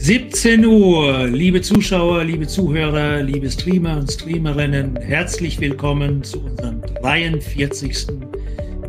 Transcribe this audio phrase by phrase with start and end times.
[0.00, 8.06] 17 Uhr, liebe Zuschauer, liebe Zuhörer, liebe Streamer und Streamerinnen, herzlich willkommen zu unserem 43.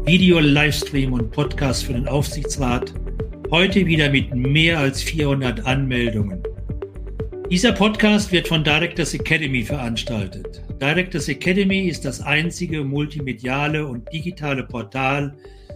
[0.05, 2.94] Video-Livestream und Podcast für den Aufsichtsrat.
[3.50, 6.44] Heute wieder mit mehr als 400 Anmeldungen.
[7.50, 10.64] Dieser Podcast wird von Directors Academy veranstaltet.
[10.80, 15.36] Directors Academy ist das einzige multimediale und digitale Portal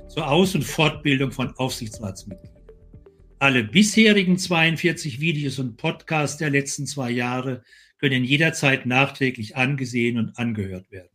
[0.10, 2.53] zur Aus- und Fortbildung von Aufsichtsratsmitgliedern.
[3.44, 7.62] Alle bisherigen 42 Videos und Podcasts der letzten zwei Jahre
[7.98, 11.10] können jederzeit nachträglich angesehen und angehört werden.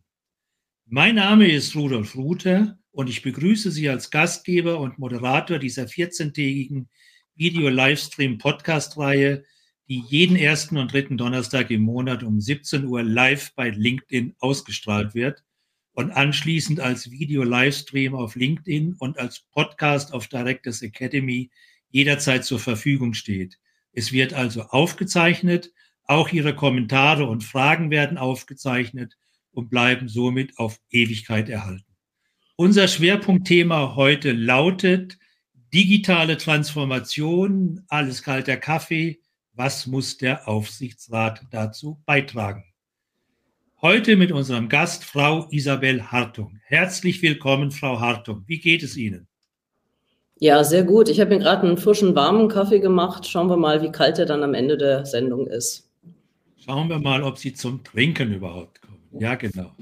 [0.85, 6.89] Mein Name ist Rudolf Ruther und ich begrüße Sie als Gastgeber und Moderator dieser 14-tägigen
[7.37, 9.45] Video-Livestream-Podcast-Reihe,
[9.89, 15.15] die jeden ersten und dritten Donnerstag im Monat um 17 Uhr live bei LinkedIn ausgestrahlt
[15.15, 15.45] wird
[15.93, 21.49] und anschließend als Video-Livestream auf LinkedIn und als Podcast auf Directors Academy
[21.91, 23.59] jederzeit zur Verfügung steht.
[23.93, 25.73] Es wird also aufgezeichnet,
[26.05, 29.17] auch Ihre Kommentare und Fragen werden aufgezeichnet
[29.51, 31.85] und bleiben somit auf Ewigkeit erhalten.
[32.57, 35.19] Unser Schwerpunktthema heute lautet
[35.73, 39.21] digitale Transformation, alles kalter Kaffee.
[39.53, 42.65] Was muss der Aufsichtsrat dazu beitragen?
[43.81, 46.59] Heute mit unserem Gast, Frau Isabel Hartung.
[46.65, 48.43] Herzlich willkommen, Frau Hartung.
[48.47, 49.28] Wie geht es Ihnen?
[50.41, 51.09] Ja, sehr gut.
[51.09, 53.27] Ich habe mir gerade einen frischen, warmen Kaffee gemacht.
[53.27, 55.91] Schauen wir mal, wie kalt er dann am Ende der Sendung ist.
[56.65, 59.03] Schauen wir mal, ob Sie zum Trinken überhaupt kommen.
[59.19, 59.73] Ja, genau.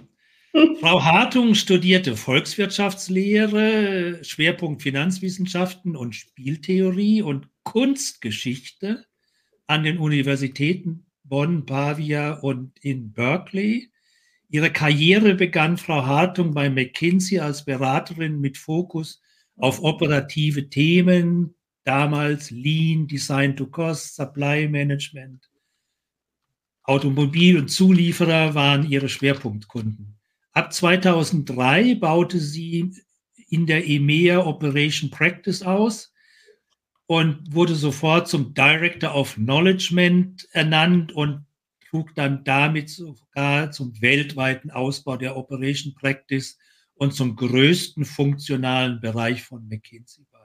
[0.80, 9.04] Frau Hartung studierte Volkswirtschaftslehre, Schwerpunkt Finanzwissenschaften und Spieltheorie und Kunstgeschichte
[9.66, 13.90] an den Universitäten Bonn, Pavia und in Berkeley.
[14.48, 19.20] Ihre Karriere begann Frau Hartung bei McKinsey als Beraterin mit Fokus
[19.56, 25.48] auf operative Themen, damals Lean, Design to Cost, Supply Management.
[26.82, 30.18] Automobil und Zulieferer waren ihre Schwerpunktkunden.
[30.52, 32.92] Ab 2003 baute sie
[33.48, 36.12] in der EMEA Operation Practice aus
[37.06, 41.44] und wurde sofort zum Director of Knowledgement ernannt und
[41.88, 46.58] trug dann damit sogar zum weltweiten Ausbau der Operation Practice
[46.96, 50.38] und zum größten funktionalen Bereich von McKinsey bei.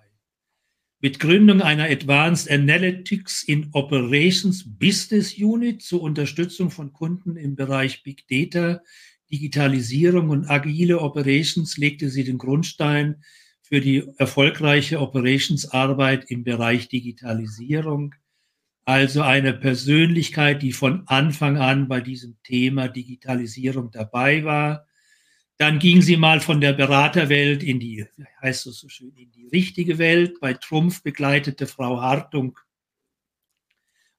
[1.00, 8.04] Mit Gründung einer Advanced Analytics in Operations Business Unit zur Unterstützung von Kunden im Bereich
[8.04, 8.82] Big Data,
[9.32, 13.24] Digitalisierung und agile Operations legte sie den Grundstein
[13.62, 18.14] für die erfolgreiche Operationsarbeit im Bereich Digitalisierung.
[18.84, 24.86] Also eine Persönlichkeit, die von Anfang an bei diesem Thema Digitalisierung dabei war
[25.62, 28.08] dann ging sie mal von der Beraterwelt in die,
[28.42, 30.40] heißt es so schön, in die richtige Welt.
[30.40, 32.58] Bei Trumpf begleitete Frau Hartung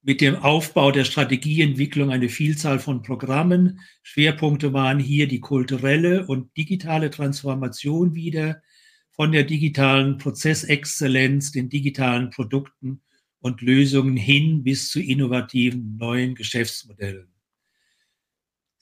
[0.02, 3.80] mit dem Aufbau der Strategieentwicklung eine Vielzahl von Programmen.
[4.04, 8.62] Schwerpunkte waren hier die kulturelle und digitale Transformation wieder
[9.10, 13.02] von der digitalen Prozessexzellenz, den digitalen Produkten
[13.40, 17.31] und Lösungen hin bis zu innovativen neuen Geschäftsmodellen.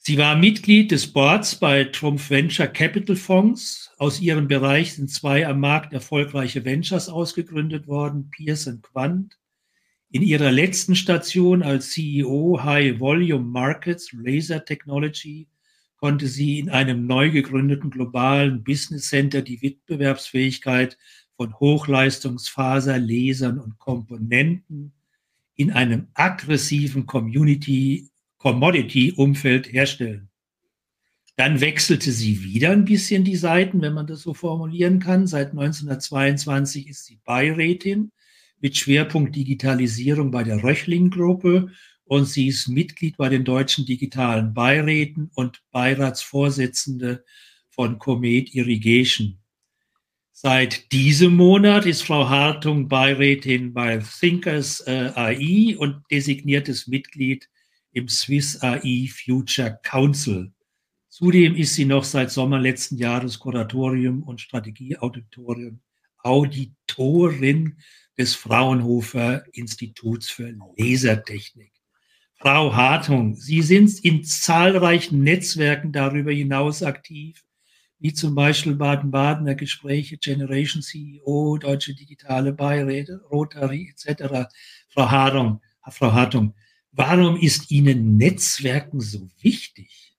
[0.03, 3.91] Sie war Mitglied des Boards bei Trumpf Venture Capital Fonds.
[3.99, 9.37] Aus ihrem Bereich sind zwei am Markt erfolgreiche Ventures ausgegründet worden, Pierce Quant.
[10.09, 15.47] In ihrer letzten Station als CEO High Volume Markets Laser Technology
[15.97, 20.97] konnte sie in einem neu gegründeten globalen Business Center die Wettbewerbsfähigkeit
[21.37, 24.93] von Hochleistungsfaser, Lasern und Komponenten
[25.53, 28.10] in einem aggressiven Community
[28.41, 30.29] Commodity-Umfeld herstellen.
[31.35, 35.27] Dann wechselte sie wieder ein bisschen die Seiten, wenn man das so formulieren kann.
[35.27, 38.11] Seit 1922 ist sie Beirätin
[38.59, 41.69] mit Schwerpunkt Digitalisierung bei der Röchling-Gruppe
[42.03, 47.23] und sie ist Mitglied bei den deutschen digitalen Beiräten und Beiratsvorsitzende
[47.69, 49.37] von Comet Irrigation.
[50.31, 57.47] Seit diesem Monat ist Frau Hartung Beirätin bei Thinkers äh, AI und designiertes Mitglied
[57.91, 60.51] im Swiss AI Future Council.
[61.09, 65.81] Zudem ist sie noch seit Sommer letzten Jahres Kuratorium und Strategieauditorium
[66.23, 67.77] Auditorium Direktorin
[68.17, 71.71] des Fraunhofer Instituts für Lasertechnik.
[72.35, 77.43] Frau Hartung, Sie sind in zahlreichen Netzwerken darüber hinaus aktiv,
[77.99, 84.49] wie zum Beispiel Baden-Badener Gespräche, Generation CEO, Deutsche Digitale Beiräte, Rotary etc.
[84.89, 86.55] Frau Hartung, Frau Hartung,
[86.91, 90.15] warum ist Ihnen Netzwerken so wichtig?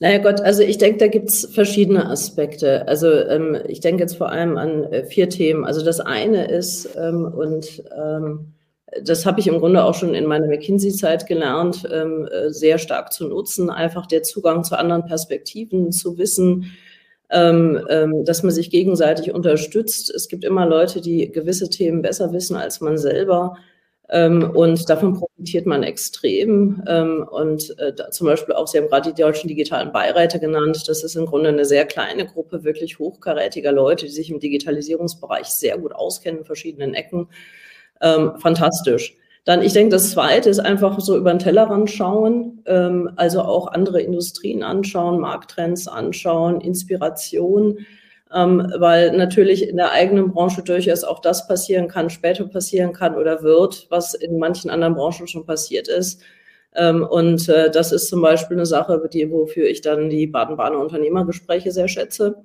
[0.00, 2.86] Naja Gott, also ich denke, da gibt es verschiedene Aspekte.
[2.88, 5.64] Also ähm, ich denke jetzt vor allem an äh, vier Themen.
[5.64, 8.54] Also das eine ist, ähm, und ähm,
[9.02, 13.12] das habe ich im Grunde auch schon in meiner McKinsey-Zeit gelernt, ähm, äh, sehr stark
[13.12, 16.72] zu nutzen, einfach der Zugang zu anderen Perspektiven, zu wissen,
[17.30, 20.10] ähm, ähm, dass man sich gegenseitig unterstützt.
[20.10, 23.56] Es gibt immer Leute, die gewisse Themen besser wissen als man selber.
[24.12, 26.82] Und davon profitiert man extrem.
[27.30, 30.84] und äh, zum Beispiel auch, Sie haben gerade die deutschen digitalen Beiräte genannt.
[30.86, 35.46] Das ist im Grunde eine sehr kleine Gruppe wirklich hochkarätiger Leute, die sich im Digitalisierungsbereich
[35.46, 37.28] sehr gut auskennen in verschiedenen Ecken
[38.00, 39.16] ähm, fantastisch.
[39.44, 43.66] Dann, ich denke, das Zweite ist einfach so über den Tellerrand schauen, ähm, also auch
[43.68, 47.78] andere Industrien anschauen, Markttrends anschauen, Inspiration,
[48.34, 53.16] ähm, weil natürlich in der eigenen Branche durchaus auch das passieren kann, später passieren kann
[53.16, 56.20] oder wird, was in manchen anderen Branchen schon passiert ist.
[56.74, 60.80] Ähm, und äh, das ist zum Beispiel eine Sache, die, wofür ich dann die Baden-Badener
[60.80, 62.42] Unternehmergespräche sehr schätze.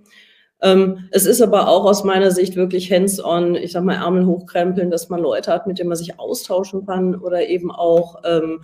[0.62, 4.91] Ähm, es ist aber auch aus meiner Sicht wirklich hands-on, ich sag mal, Ärmel hochkrempeln,
[4.91, 8.62] dass man Leute hat, mit denen man sich austauschen kann oder eben auch ähm,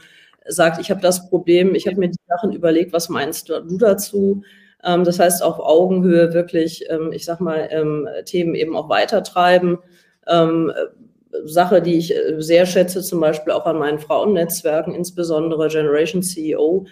[0.48, 4.44] sagt, ich habe das Problem, ich habe mir die Sachen überlegt, was meinst du dazu?
[4.86, 9.80] Ähm, das heißt, auf Augenhöhe wirklich, ähm, ich sag mal, ähm, Themen eben auch weitertreiben.
[10.28, 10.72] Ähm,
[11.44, 16.86] Sache, die ich äh, sehr schätze, zum Beispiel auch an meinen Frauennetzwerken, insbesondere Generation CEO,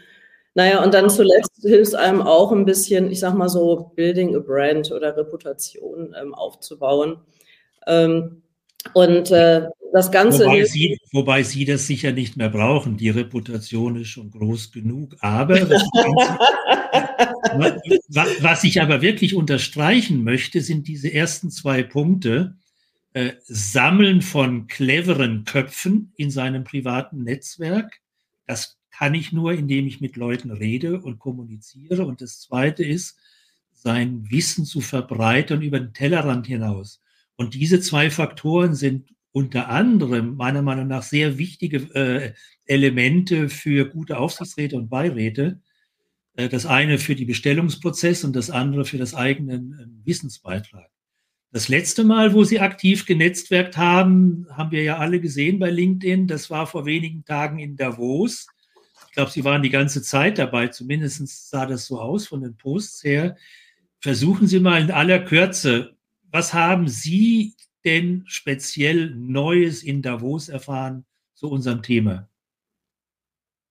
[0.56, 4.36] naja, und dann zuletzt hilft es einem auch ein bisschen, ich sag mal so, Building
[4.36, 7.18] a Brand oder Reputation aufzubauen.
[7.88, 8.43] Ähm,
[8.94, 10.46] und äh, das Ganze.
[10.46, 12.98] Wobei Sie, wobei Sie das sicher nicht mehr brauchen.
[12.98, 15.16] Die Reputation ist schon groß genug.
[15.22, 15.56] Aber
[18.42, 22.56] was ich aber wirklich unterstreichen möchte, sind diese ersten zwei Punkte.
[23.14, 28.00] Äh, Sammeln von cleveren Köpfen in seinem privaten Netzwerk.
[28.48, 32.08] Das kann ich nur, indem ich mit Leuten rede und kommuniziere.
[32.08, 33.20] Und das Zweite ist,
[33.72, 37.03] sein Wissen zu verbreitern über den Tellerrand hinaus.
[37.36, 42.34] Und diese zwei Faktoren sind unter anderem meiner Meinung nach sehr wichtige äh,
[42.66, 45.60] Elemente für gute Aufsichtsräte und Beiräte.
[46.36, 50.90] Äh, das eine für die Bestellungsprozess und das andere für das eigene äh, Wissensbeitrag.
[51.52, 56.28] Das letzte Mal, wo Sie aktiv genetzwerkt haben, haben wir ja alle gesehen bei LinkedIn.
[56.28, 58.48] Das war vor wenigen Tagen in Davos.
[59.08, 62.58] Ich glaube, Sie waren die ganze Zeit dabei, zumindest sah das so aus von den
[62.58, 63.38] Posts her.
[64.00, 65.96] Versuchen Sie mal in aller Kürze,
[66.34, 67.54] was haben Sie
[67.86, 72.28] denn speziell Neues in Davos erfahren zu unserem Thema?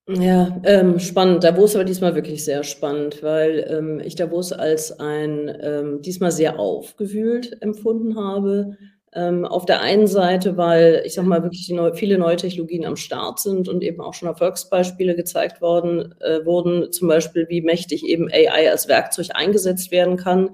[0.09, 1.45] Ja, ähm, spannend.
[1.45, 6.59] Davos war diesmal wirklich sehr spannend, weil ähm, ich Davos als ein ähm, diesmal sehr
[6.59, 8.77] aufgewühlt empfunden habe.
[9.15, 12.97] Ähm, auf der einen Seite, weil ich sag mal wirklich neu, viele neue Technologien am
[12.97, 18.05] Start sind und eben auch schon Erfolgsbeispiele gezeigt worden äh, wurden, zum Beispiel wie mächtig
[18.07, 20.51] eben AI als Werkzeug eingesetzt werden kann.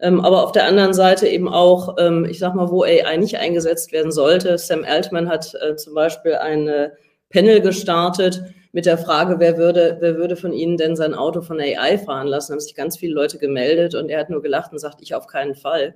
[0.00, 3.38] Ähm, aber auf der anderen Seite eben auch, ähm, ich sag mal, wo AI nicht
[3.38, 4.58] eingesetzt werden sollte.
[4.58, 6.90] Sam Altman hat äh, zum Beispiel ein
[7.30, 8.42] Panel gestartet
[8.72, 12.26] mit der Frage, wer würde, wer würde von Ihnen denn sein Auto von AI fahren
[12.26, 12.52] lassen?
[12.52, 15.14] Da haben sich ganz viele Leute gemeldet und er hat nur gelacht und sagt, ich
[15.14, 15.94] auf keinen Fall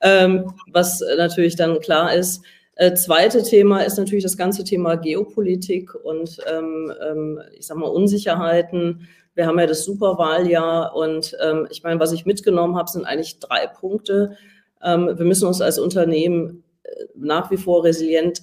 [0.00, 2.42] ähm, was natürlich dann klar ist.
[2.76, 7.88] Äh, zweite Thema ist natürlich das ganze Thema Geopolitik und ähm, ähm, ich sag mal
[7.88, 9.08] Unsicherheiten.
[9.38, 13.38] Wir haben ja das Superwahljahr und ähm, ich meine, was ich mitgenommen habe, sind eigentlich
[13.38, 14.36] drei Punkte.
[14.82, 18.42] Ähm, wir müssen uns als Unternehmen äh, nach wie vor resilient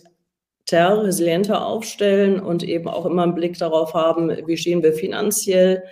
[0.71, 5.83] resilienter aufstellen und eben auch immer einen Blick darauf haben, wie stehen wir finanziell,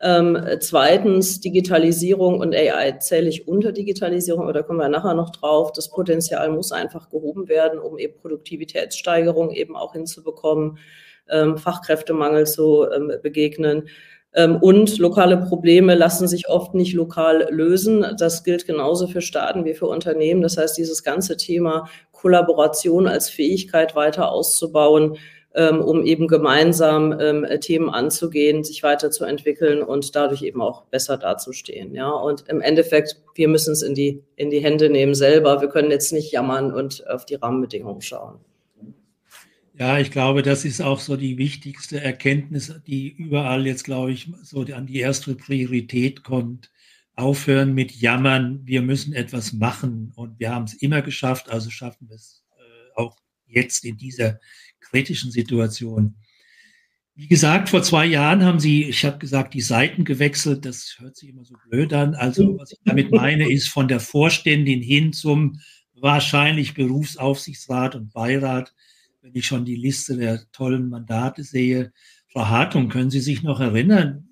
[0.00, 5.30] ähm, zweitens, Digitalisierung und AI zähle ich unter Digitalisierung, aber da kommen wir nachher noch
[5.30, 5.72] drauf.
[5.72, 10.78] Das Potenzial muss einfach gehoben werden, um eben Produktivitätssteigerung eben auch hinzubekommen,
[11.28, 13.88] ähm, Fachkräftemangel zu ähm, begegnen.
[14.36, 18.04] Ähm, und lokale Probleme lassen sich oft nicht lokal lösen.
[18.18, 20.42] Das gilt genauso für Staaten wie für Unternehmen.
[20.42, 25.16] Das heißt, dieses ganze Thema Kollaboration als Fähigkeit weiter auszubauen,
[25.54, 31.94] ähm, um eben gemeinsam ähm, Themen anzugehen, sich weiterzuentwickeln und dadurch eben auch besser dazustehen.
[31.94, 35.62] Ja, und im Endeffekt, wir müssen es in die, in die Hände nehmen selber.
[35.62, 38.38] Wir können jetzt nicht jammern und auf die Rahmenbedingungen schauen.
[39.78, 44.30] Ja, ich glaube, das ist auch so die wichtigste Erkenntnis, die überall jetzt, glaube ich,
[44.42, 46.70] so an die erste Priorität kommt.
[47.18, 52.08] aufhören mit Jammern, wir müssen etwas machen und wir haben es immer geschafft, also schaffen
[52.10, 53.16] wir es äh, auch
[53.46, 54.38] jetzt in dieser
[54.80, 56.16] kritischen Situation.
[57.14, 60.66] Wie gesagt, vor zwei Jahren haben Sie, ich habe gesagt, die Seiten gewechselt.
[60.66, 62.14] Das hört sich immer so blöd an.
[62.14, 65.60] Also was ich damit meine, ist von der Vorständin hin zum
[65.94, 68.74] wahrscheinlich Berufsaufsichtsrat und Beirat,
[69.26, 71.92] wenn ich schon die Liste der tollen Mandate sehe.
[72.32, 74.28] Frau Hartung, können Sie sich noch erinnern,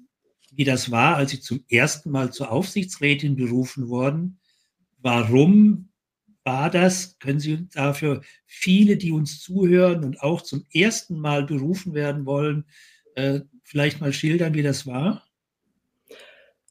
[0.52, 4.38] wie das war, als Sie zum ersten Mal zur Aufsichtsrätin berufen wurden?
[4.98, 5.88] Warum
[6.44, 7.18] war das?
[7.18, 12.64] Können Sie dafür viele, die uns zuhören und auch zum ersten Mal berufen werden wollen,
[13.16, 15.26] äh, vielleicht mal schildern, wie das war?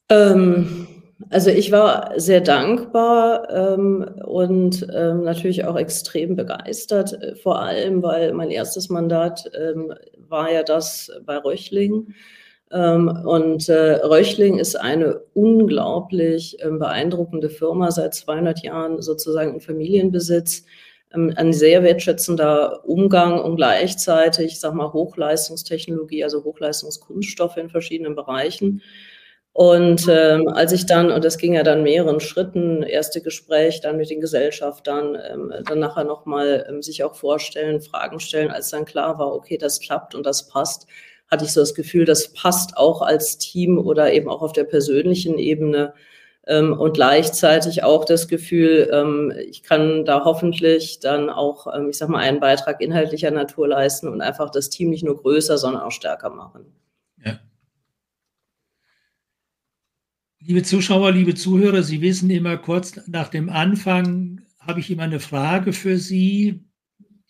[0.08, 0.86] Ähm,
[1.30, 8.02] also ich war sehr dankbar ähm, und ähm, natürlich auch extrem begeistert, äh, vor allem,
[8.02, 9.94] weil mein erstes Mandat ähm,
[10.28, 12.14] war ja das bei Röchling.
[12.72, 19.60] Ähm, und äh, Röchling ist eine unglaublich ähm, beeindruckende Firma, seit 200 Jahren sozusagen in
[19.60, 20.64] Familienbesitz.
[21.14, 28.16] Ähm, ein sehr wertschätzender Umgang und gleichzeitig, ich sag mal, Hochleistungstechnologie, also Hochleistungskunststoffe in verschiedenen
[28.16, 28.82] Bereichen.
[29.54, 33.96] Und ähm, als ich dann, und das ging ja dann mehreren Schritten, erste Gespräch dann
[33.96, 38.84] mit den Gesellschaftern, ähm, dann nachher nochmal ähm, sich auch vorstellen, Fragen stellen, als dann
[38.84, 40.88] klar war, okay, das klappt und das passt,
[41.30, 44.64] hatte ich so das Gefühl, das passt auch als Team oder eben auch auf der
[44.64, 45.94] persönlichen Ebene.
[46.48, 51.98] Ähm, und gleichzeitig auch das Gefühl, ähm, ich kann da hoffentlich dann auch, ähm, ich
[51.98, 55.82] sag mal, einen Beitrag inhaltlicher Natur leisten und einfach das Team nicht nur größer, sondern
[55.82, 56.74] auch stärker machen.
[57.24, 57.38] Ja.
[60.46, 65.18] Liebe Zuschauer, liebe Zuhörer, Sie wissen immer kurz nach dem Anfang habe ich immer eine
[65.18, 66.62] Frage für Sie,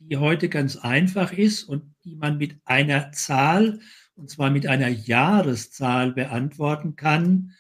[0.01, 3.79] die heute ganz einfach ist und die man mit einer Zahl,
[4.17, 7.53] und zwar mit einer Jahreszahl beantworten kann.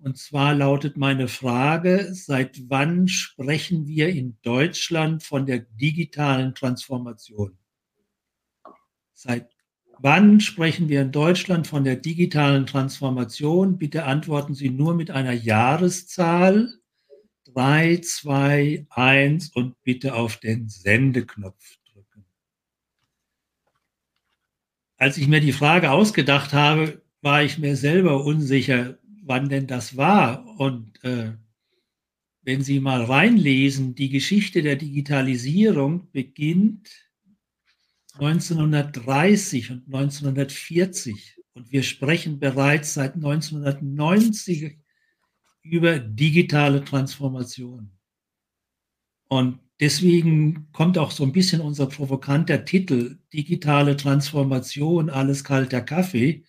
[0.00, 7.56] Und zwar lautet meine Frage, seit wann sprechen wir in Deutschland von der digitalen Transformation?
[9.12, 9.55] Seit
[9.98, 13.78] wann sprechen wir in Deutschland von der digitalen Transformation?
[13.78, 16.72] Bitte antworten Sie nur mit einer Jahreszahl.
[17.54, 21.78] 3, 2, 1 und bitte auf den Sendeknopf
[24.96, 29.96] als ich mir die Frage ausgedacht habe, war ich mir selber unsicher, wann denn das
[29.96, 30.46] war.
[30.58, 31.32] Und äh,
[32.42, 37.05] wenn Sie mal reinlesen, die Geschichte der Digitalisierung beginnt
[38.20, 44.78] 1930 und 1940 und wir sprechen bereits seit 1990
[45.62, 47.90] über digitale Transformation.
[49.28, 56.44] Und Deswegen kommt auch so ein bisschen unser provokanter Titel, digitale Transformation, alles kalter Kaffee.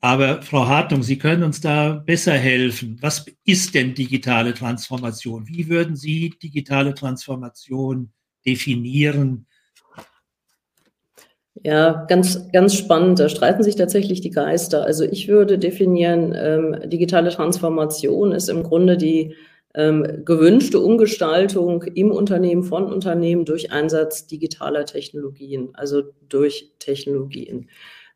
[0.00, 2.96] Aber Frau Hartung, Sie können uns da besser helfen.
[3.02, 5.46] Was ist denn digitale Transformation?
[5.48, 8.12] Wie würden Sie digitale Transformation
[8.46, 9.46] definieren?
[11.66, 13.18] Ja, ganz, ganz spannend.
[13.18, 14.84] Da streiten sich tatsächlich die Geister.
[14.84, 19.34] Also ich würde definieren, ähm, digitale Transformation ist im Grunde die
[19.74, 27.70] ähm, gewünschte Umgestaltung im Unternehmen, von Unternehmen durch Einsatz digitaler Technologien, also durch Technologien.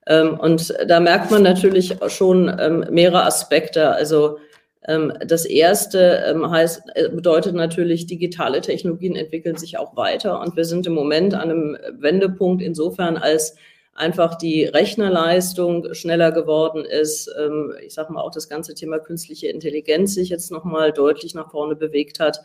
[0.06, 3.88] Ähm, und da merkt man natürlich schon ähm, mehrere Aspekte.
[3.92, 4.36] Also
[4.82, 10.64] das erste ähm, heißt, äh, bedeutet natürlich, digitale Technologien entwickeln sich auch weiter und wir
[10.64, 13.56] sind im Moment an einem Wendepunkt insofern, als
[13.98, 17.28] einfach die Rechnerleistung schneller geworden ist.
[17.38, 21.50] Ähm, ich sage mal auch das ganze Thema künstliche Intelligenz sich jetzt nochmal deutlich nach
[21.50, 22.40] vorne bewegt hat.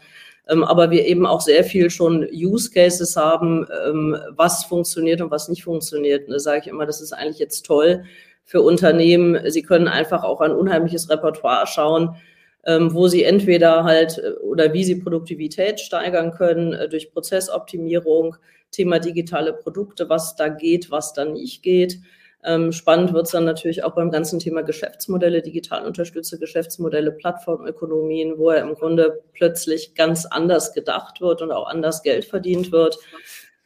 [0.50, 5.32] Ähm, aber wir eben auch sehr viel schon Use Cases haben, ähm, was funktioniert und
[5.32, 6.28] was nicht funktioniert.
[6.28, 8.04] Und da sage ich immer, das ist eigentlich jetzt toll
[8.46, 9.50] für Unternehmen.
[9.50, 12.16] Sie können einfach auch ein unheimliches Repertoire schauen,
[12.66, 18.38] wo sie entweder halt äh, oder wie sie Produktivität steigern können äh, durch Prozessoptimierung,
[18.72, 22.00] Thema digitale Produkte, was da geht, was da nicht geht.
[22.46, 28.38] Ähm, spannend wird es dann natürlich auch beim ganzen Thema Geschäftsmodelle, digital unterstützte Geschäftsmodelle, Plattformökonomien,
[28.38, 32.98] wo er im Grunde plötzlich ganz anders gedacht wird und auch anders Geld verdient wird.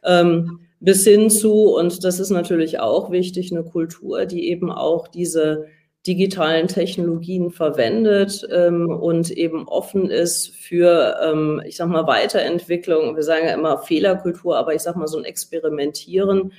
[0.03, 5.07] Ähm, bis hin zu, und das ist natürlich auch wichtig, eine Kultur, die eben auch
[5.07, 5.65] diese
[6.05, 13.15] digitalen Technologien verwendet ähm, und eben offen ist für, ähm, ich sag mal, Weiterentwicklung.
[13.15, 16.53] Wir sagen ja immer Fehlerkultur, aber ich sag mal so ein Experimentieren,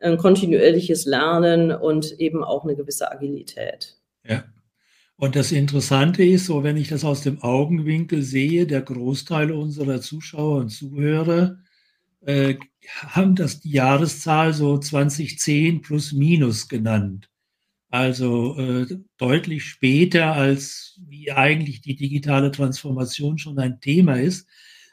[0.00, 3.96] ein kontinuierliches Lernen und eben auch eine gewisse Agilität.
[4.24, 4.44] Ja.
[5.16, 10.00] Und das Interessante ist, so wenn ich das aus dem Augenwinkel sehe, der Großteil unserer
[10.00, 11.58] Zuschauer und Zuhörer
[12.24, 12.54] äh,
[12.88, 17.28] haben das die Jahreszahl so 2010 plus minus genannt.
[17.90, 18.86] Also äh,
[19.18, 24.48] deutlich später, als wie eigentlich die digitale Transformation schon ein Thema ist.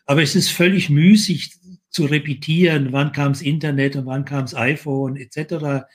[0.05, 1.53] Aber es ist völlig müßig
[1.89, 5.86] zu repetieren, wann kam das Internet und wann kam das iPhone etc.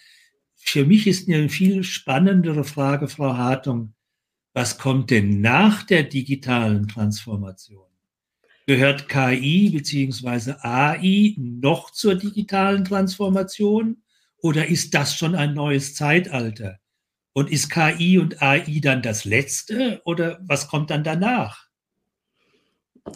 [0.57, 3.95] Für mich ist eine viel spannendere Frage, Frau Hartung,
[4.55, 7.84] was kommt denn nach der digitalen Transformation?
[8.67, 10.55] Gehört KI bzw.
[10.63, 14.03] AI noch zur digitalen Transformation
[14.39, 16.79] oder ist das schon ein neues Zeitalter?
[17.35, 21.69] Und ist KI und AI dann das Letzte oder was kommt dann danach?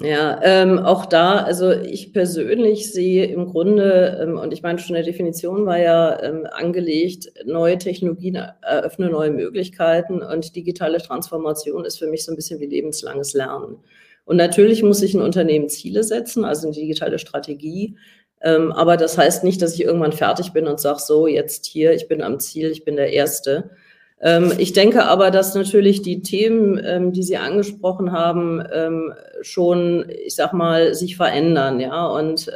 [0.02, 4.94] Ja, ähm, auch da, also ich persönlich sehe im Grunde, ähm, und ich meine schon,
[4.94, 11.98] der Definition war ja ähm, angelegt, neue Technologien eröffnen neue Möglichkeiten und digitale Transformation ist
[11.98, 13.78] für mich so ein bisschen wie lebenslanges Lernen.
[14.28, 17.96] Und natürlich muss sich ein Unternehmen Ziele setzen, also eine digitale Strategie.
[18.42, 21.94] Ähm, aber das heißt nicht, dass ich irgendwann fertig bin und sage, so, jetzt hier,
[21.94, 23.70] ich bin am Ziel, ich bin der Erste.
[24.20, 30.04] Ähm, ich denke aber, dass natürlich die Themen, ähm, die Sie angesprochen haben, ähm, schon,
[30.26, 32.06] ich sag mal, sich verändern, ja.
[32.06, 32.50] Und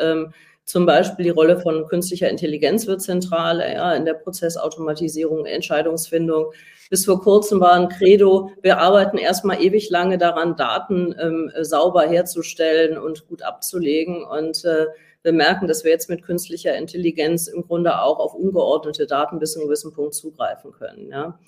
[0.65, 6.53] zum Beispiel die Rolle von künstlicher Intelligenz wird zentral, ja, in der Prozessautomatisierung, Entscheidungsfindung.
[6.93, 12.03] Bis vor kurzem war ein Credo, wir arbeiten erstmal ewig lange daran, Daten ähm, sauber
[12.03, 14.23] herzustellen und gut abzulegen.
[14.23, 14.89] Und äh,
[15.23, 19.55] wir merken, dass wir jetzt mit künstlicher Intelligenz im Grunde auch auf ungeordnete Daten bis
[19.55, 21.09] zu einem gewissen Punkt zugreifen können.
[21.09, 21.39] Ja.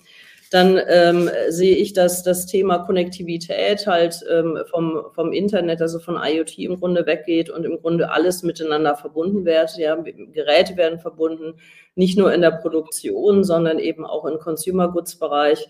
[0.51, 6.17] Dann ähm, sehe ich, dass das Thema Konnektivität halt ähm, vom, vom Internet, also von
[6.21, 9.77] IoT im Grunde weggeht und im Grunde alles miteinander verbunden wird.
[9.77, 11.59] Ja, Geräte werden verbunden,
[11.95, 15.67] nicht nur in der Produktion, sondern eben auch im Consumer Goods Bereich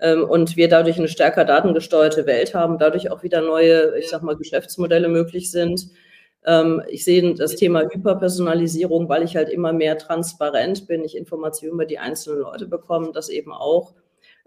[0.00, 4.22] ähm, und wir dadurch eine stärker datengesteuerte Welt haben, dadurch auch wieder neue, ich sag
[4.22, 5.88] mal, Geschäftsmodelle möglich sind.
[6.44, 11.74] Ähm, ich sehe das Thema Hyperpersonalisierung, weil ich halt immer mehr transparent bin, ich Informationen
[11.74, 13.94] über die einzelnen Leute bekomme, das eben auch.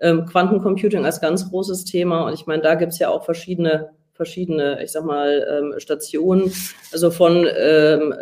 [0.01, 2.25] Ähm, Quantencomputing als ganz großes Thema.
[2.27, 3.89] Und ich meine, da gibt es ja auch verschiedene
[4.19, 6.51] verschiedene, ich sag mal, ähm, Stationen,
[6.91, 8.13] also von ähm,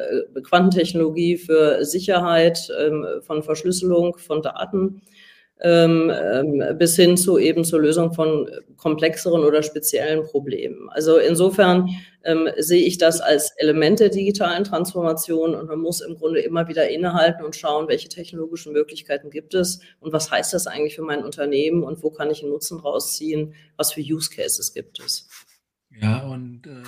[0.43, 5.01] Quantentechnologie für Sicherheit, ähm, von Verschlüsselung von Daten
[5.61, 10.89] ähm, ähm, bis hin zu eben zur Lösung von komplexeren oder speziellen Problemen.
[10.89, 11.89] Also insofern
[12.23, 16.67] ähm, sehe ich das als Element der digitalen Transformation und man muss im Grunde immer
[16.67, 21.01] wieder innehalten und schauen, welche technologischen Möglichkeiten gibt es und was heißt das eigentlich für
[21.01, 25.27] mein Unternehmen und wo kann ich einen Nutzen rausziehen, was für Use Cases gibt es.
[25.99, 26.83] Ja, und äh,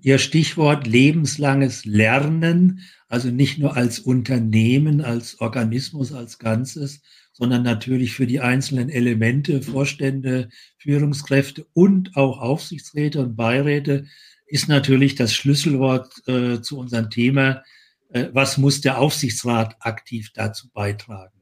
[0.00, 7.02] Ihr Stichwort lebenslanges Lernen, also nicht nur als Unternehmen, als Organismus, als Ganzes,
[7.32, 14.06] sondern natürlich für die einzelnen Elemente, Vorstände, Führungskräfte und auch Aufsichtsräte und Beiräte
[14.46, 17.62] ist natürlich das Schlüsselwort äh, zu unserem Thema.
[18.10, 21.40] Äh, was muss der Aufsichtsrat aktiv dazu beitragen?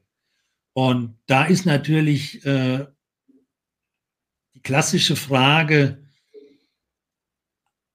[0.73, 2.85] Und da ist natürlich äh,
[4.53, 6.01] die klassische Frage,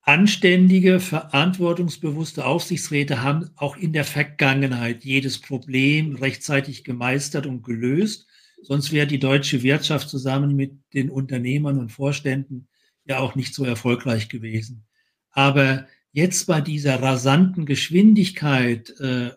[0.09, 8.29] Anständige, verantwortungsbewusste Aufsichtsräte haben auch in der Vergangenheit jedes Problem rechtzeitig gemeistert und gelöst.
[8.63, 12.69] Sonst wäre die deutsche Wirtschaft zusammen mit den Unternehmern und Vorständen
[13.05, 14.87] ja auch nicht so erfolgreich gewesen.
[15.33, 19.33] Aber jetzt bei dieser rasanten Geschwindigkeit, äh,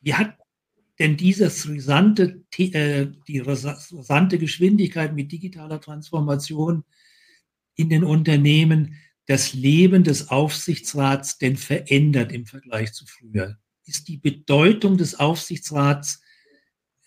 [0.00, 0.34] wie hat
[0.98, 6.84] denn dieses rasante, äh, die rasante Geschwindigkeit mit digitaler Transformation
[7.74, 8.96] in den Unternehmen
[9.30, 13.54] das Leben des Aufsichtsrats denn verändert im Vergleich zu früher?
[13.86, 16.20] Ist die Bedeutung des Aufsichtsrats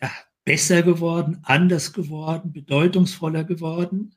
[0.01, 0.09] ja,
[0.45, 4.15] besser geworden, anders geworden, bedeutungsvoller geworden?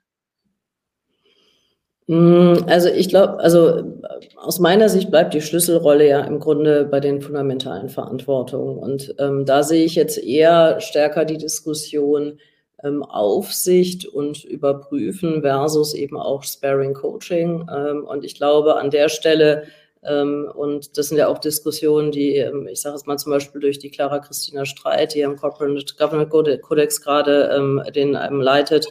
[2.07, 4.01] Hm, also ich glaube, also
[4.37, 8.79] aus meiner Sicht bleibt die Schlüsselrolle ja im Grunde bei den fundamentalen Verantwortungen.
[8.79, 12.39] Und ähm, da sehe ich jetzt eher stärker die Diskussion,
[12.83, 17.67] ähm, Aufsicht und Überprüfen versus eben auch Sparing Coaching.
[17.75, 19.65] Ähm, und ich glaube, an der Stelle,
[20.05, 23.61] ähm, und das sind ja auch Diskussionen, die, ähm, ich sage es mal zum Beispiel
[23.61, 28.87] durch die Clara Christina Streit, die am Corporate Governance Codex gerade ähm, den ähm, leitet,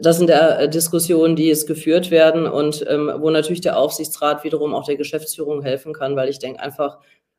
[0.00, 4.74] das sind ja Diskussionen, die es geführt werden und ähm, wo natürlich der Aufsichtsrat wiederum
[4.74, 6.98] auch der Geschäftsführung helfen kann, weil ich denke einfach,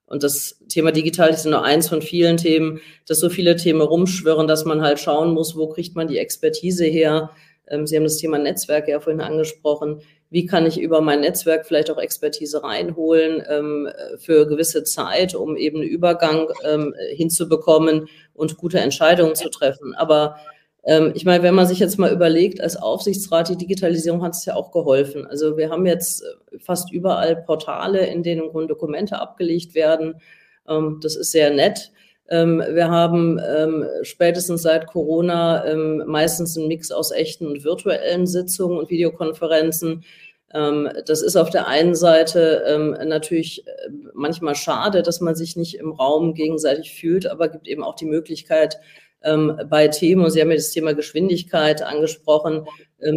[0.09, 4.47] und das Thema digital ist nur eins von vielen Themen, dass so viele Themen rumschwirren,
[4.47, 7.29] dass man halt schauen muss, wo kriegt man die Expertise her.
[7.67, 10.01] Ähm, Sie haben das Thema Netzwerk ja vorhin angesprochen.
[10.31, 15.55] Wie kann ich über mein Netzwerk vielleicht auch Expertise reinholen ähm, für gewisse Zeit, um
[15.55, 19.93] eben einen Übergang ähm, hinzubekommen und gute Entscheidungen zu treffen.
[19.95, 20.37] Aber
[20.83, 24.45] ähm, ich meine, wenn man sich jetzt mal überlegt, als Aufsichtsrat, die Digitalisierung hat es
[24.45, 25.25] ja auch geholfen.
[25.27, 30.21] Also wir haben jetzt äh, fast überall Portale, in denen im Grunde Dokumente abgelegt werden.
[30.67, 31.91] Ähm, das ist sehr nett.
[32.29, 38.27] Ähm, wir haben ähm, spätestens seit Corona ähm, meistens einen Mix aus echten und virtuellen
[38.27, 40.05] Sitzungen und Videokonferenzen.
[40.53, 43.71] Ähm, das ist auf der einen Seite natürlich äh,
[44.13, 48.05] manchmal schade, dass man sich nicht im Raum gegenseitig fühlt, aber gibt eben auch die
[48.05, 48.79] Möglichkeit,
[49.23, 52.65] ähm, bei Themen, und Sie haben ja das Thema Geschwindigkeit angesprochen,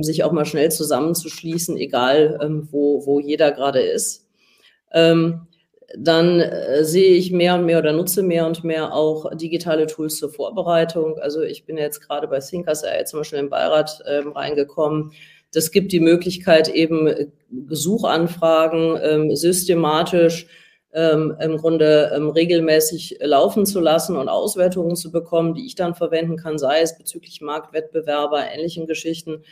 [0.01, 2.38] sich auch mal schnell zusammenzuschließen, egal
[2.71, 4.29] wo, wo jeder gerade ist.
[4.93, 10.19] dann äh, sehe ich mehr und mehr oder nutze mehr und mehr auch digitale Tools
[10.19, 11.19] zur Vorbereitung.
[11.19, 15.12] Also ich bin jetzt gerade bei Thinkers zum Beispiel im Beirat reingekommen
[15.53, 17.27] das gibt die Möglichkeit, eben äh,
[17.69, 20.47] Suchanfragen ähm, systematisch
[20.95, 25.95] ähm, im Grunde ähm, regelmäßig laufen zu lassen und Auswertungen zu bekommen, die ich dann
[25.95, 29.43] verwenden kann, sei es bezüglich Marktwettbewerber, ähnlichen Geschichten,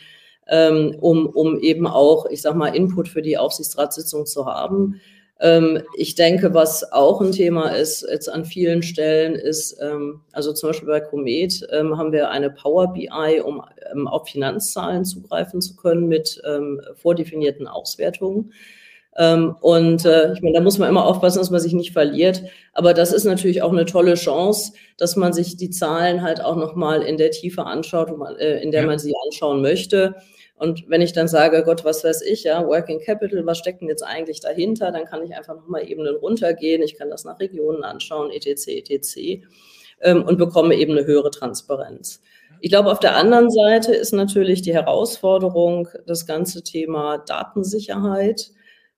[0.49, 5.01] ähm, um, um eben auch, ich sag mal, Input für die Aufsichtsratssitzung zu haben.
[5.41, 10.53] Ähm, ich denke, was auch ein Thema ist jetzt an vielen Stellen, ist, ähm, also
[10.53, 13.63] zum Beispiel bei Comet ähm, haben wir eine Power BI, um
[14.07, 16.41] auf Finanzzahlen zugreifen zu können mit
[16.97, 18.53] vordefinierten Auswertungen.
[19.21, 22.43] Ähm, und äh, ich meine, da muss man immer aufpassen, dass man sich nicht verliert.
[22.73, 26.57] Aber das ist natürlich auch eine tolle Chance, dass man sich die Zahlen halt auch
[26.57, 30.15] nochmal in der Tiefe anschaut, äh, in der man sie anschauen möchte.
[30.57, 33.89] Und wenn ich dann sage, Gott, was weiß ich, ja, Working Capital, was steckt denn
[33.91, 36.81] jetzt eigentlich dahinter, dann kann ich einfach nochmal Ebenen runtergehen.
[36.81, 39.45] Ich kann das nach Regionen anschauen, etc., etc.
[40.01, 42.23] Ähm, und bekomme eben eine höhere Transparenz.
[42.63, 48.53] Ich glaube, auf der anderen Seite ist natürlich die Herausforderung das ganze Thema Datensicherheit,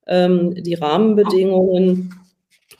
[0.07, 2.11] ähm, die Rahmenbedingungen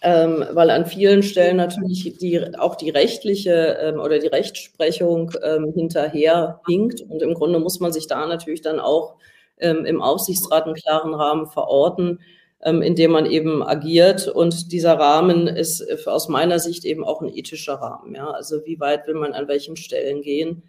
[0.03, 5.73] ähm, weil an vielen Stellen natürlich die, auch die rechtliche ähm, oder die Rechtsprechung ähm,
[5.75, 7.03] hinterher hinkt.
[7.03, 9.15] Und im Grunde muss man sich da natürlich dann auch
[9.59, 12.19] ähm, im Aufsichtsrat einen klaren Rahmen verorten,
[12.63, 14.27] ähm, in dem man eben agiert.
[14.27, 18.17] Und dieser Rahmen ist aus meiner Sicht eben auch ein ethischer Rahmen.
[18.17, 18.31] Ja?
[18.31, 20.65] Also wie weit will man an welchen Stellen gehen?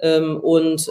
[0.00, 0.90] Ähm, und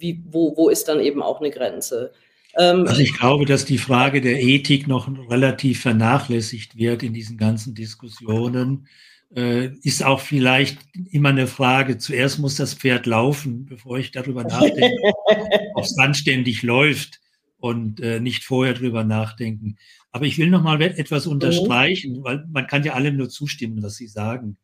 [0.00, 2.12] wie, wo, wo ist dann eben auch eine Grenze?
[2.56, 7.36] Ähm, also ich glaube, dass die Frage der Ethik noch relativ vernachlässigt wird in diesen
[7.36, 8.88] ganzen Diskussionen.
[9.34, 10.78] Äh, ist auch vielleicht
[11.10, 14.96] immer eine Frage, zuerst muss das Pferd laufen, bevor ich darüber nachdenke,
[15.74, 17.20] ob es anständig läuft
[17.58, 19.76] und äh, nicht vorher darüber nachdenken.
[20.12, 21.32] Aber ich will noch mal etwas mhm.
[21.32, 24.56] unterstreichen, weil man kann ja allem nur zustimmen, was Sie sagen.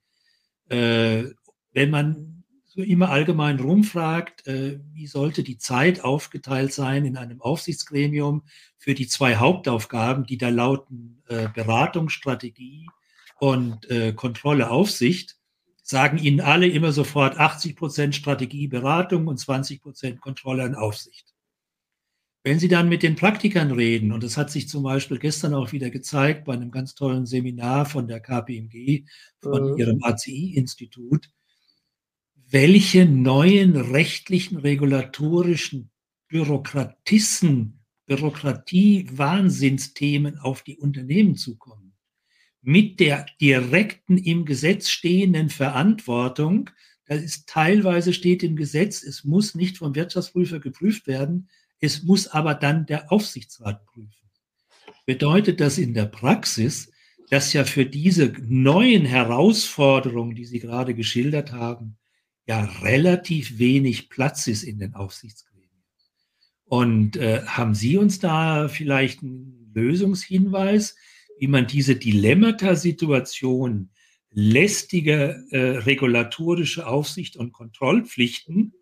[0.71, 1.25] Äh,
[1.73, 2.34] wenn man
[2.83, 8.43] immer allgemein rumfragt, äh, wie sollte die Zeit aufgeteilt sein in einem Aufsichtsgremium
[8.77, 12.87] für die zwei Hauptaufgaben, die da lauten äh, Beratung, Strategie
[13.39, 15.37] und äh, Kontrolle, Aufsicht,
[15.83, 21.35] sagen Ihnen alle immer sofort 80 Prozent Strategie, Beratung und 20 Prozent Kontrolle und Aufsicht.
[22.43, 25.73] Wenn Sie dann mit den Praktikern reden, und das hat sich zum Beispiel gestern auch
[25.73, 29.05] wieder gezeigt bei einem ganz tollen Seminar von der KPMG,
[29.41, 29.79] von mhm.
[29.79, 31.31] ihrem ACI-Institut,
[32.55, 35.91] welche neuen rechtlichen, regulatorischen
[36.29, 41.97] Bürokratissen, Bürokratie-Wahnsinnsthemen auf die Unternehmen zukommen.
[42.63, 46.71] Mit der direkten im Gesetz stehenden Verantwortung,
[47.07, 51.49] das ist teilweise steht im Gesetz, es muss nicht vom Wirtschaftsprüfer geprüft werden,
[51.81, 54.31] es muss aber dann der Aufsichtsrat prüfen.
[55.07, 56.93] Bedeutet das in der Praxis,
[57.31, 61.99] dass ja für diese neuen Herausforderungen, die Sie gerade geschildert haben,
[62.47, 65.71] ja relativ wenig Platz ist in den Aufsichtsgremien.
[66.65, 70.97] Und äh, haben Sie uns da vielleicht einen Lösungshinweis,
[71.39, 73.91] wie man diese Dilemmata-Situation
[74.31, 78.75] lästige äh, regulatorische Aufsicht und Kontrollpflichten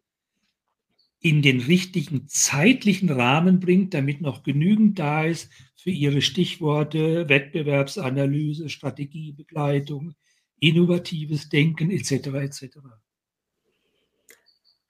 [1.20, 8.68] in den richtigen zeitlichen Rahmen bringt, damit noch genügend da ist für Ihre Stichworte Wettbewerbsanalyse,
[8.68, 10.14] Strategiebegleitung,
[10.58, 12.12] innovatives Denken etc.
[12.12, 12.78] etc.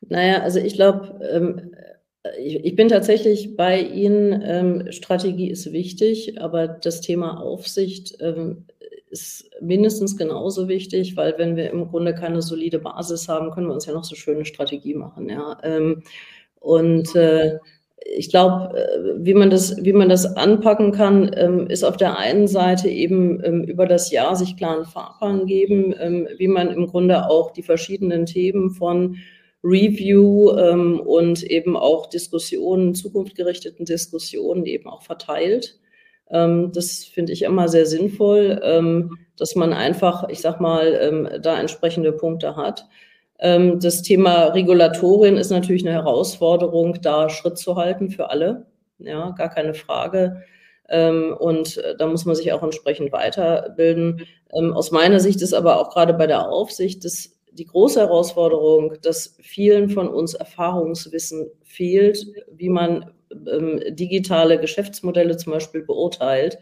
[0.09, 1.73] Naja, also ich glaube, ähm,
[2.38, 4.43] ich, ich, bin tatsächlich bei Ihnen.
[4.45, 8.67] Ähm, Strategie ist wichtig, aber das Thema Aufsicht ähm,
[9.11, 13.75] ist mindestens genauso wichtig, weil wenn wir im Grunde keine solide Basis haben, können wir
[13.75, 15.29] uns ja noch so schöne Strategie machen.
[15.29, 15.59] Ja.
[15.62, 16.03] Ähm,
[16.61, 17.59] und äh,
[18.05, 22.19] ich glaube, äh, wie man das, wie man das anpacken kann, ähm, ist auf der
[22.19, 25.95] einen Seite eben ähm, über das Jahr sich klaren Fahrplan geben,
[26.38, 29.17] wie man im Grunde auch die verschiedenen Themen von
[29.64, 35.79] Review ähm, und eben auch Diskussionen, zukunftsgerichteten Diskussionen eben auch verteilt.
[36.31, 41.29] Ähm, das finde ich immer sehr sinnvoll, ähm, dass man einfach, ich sag mal, ähm,
[41.42, 42.87] da entsprechende Punkte hat.
[43.38, 48.66] Ähm, das Thema Regulatorien ist natürlich eine Herausforderung, da Schritt zu halten für alle.
[48.98, 50.42] Ja, gar keine Frage.
[50.88, 54.27] Ähm, und äh, da muss man sich auch entsprechend weiterbilden.
[54.51, 59.37] Aus meiner Sicht ist aber auch gerade bei der Aufsicht das, die große Herausforderung, dass
[59.41, 66.59] vielen von uns Erfahrungswissen fehlt, wie man ähm, digitale Geschäftsmodelle zum Beispiel beurteilt.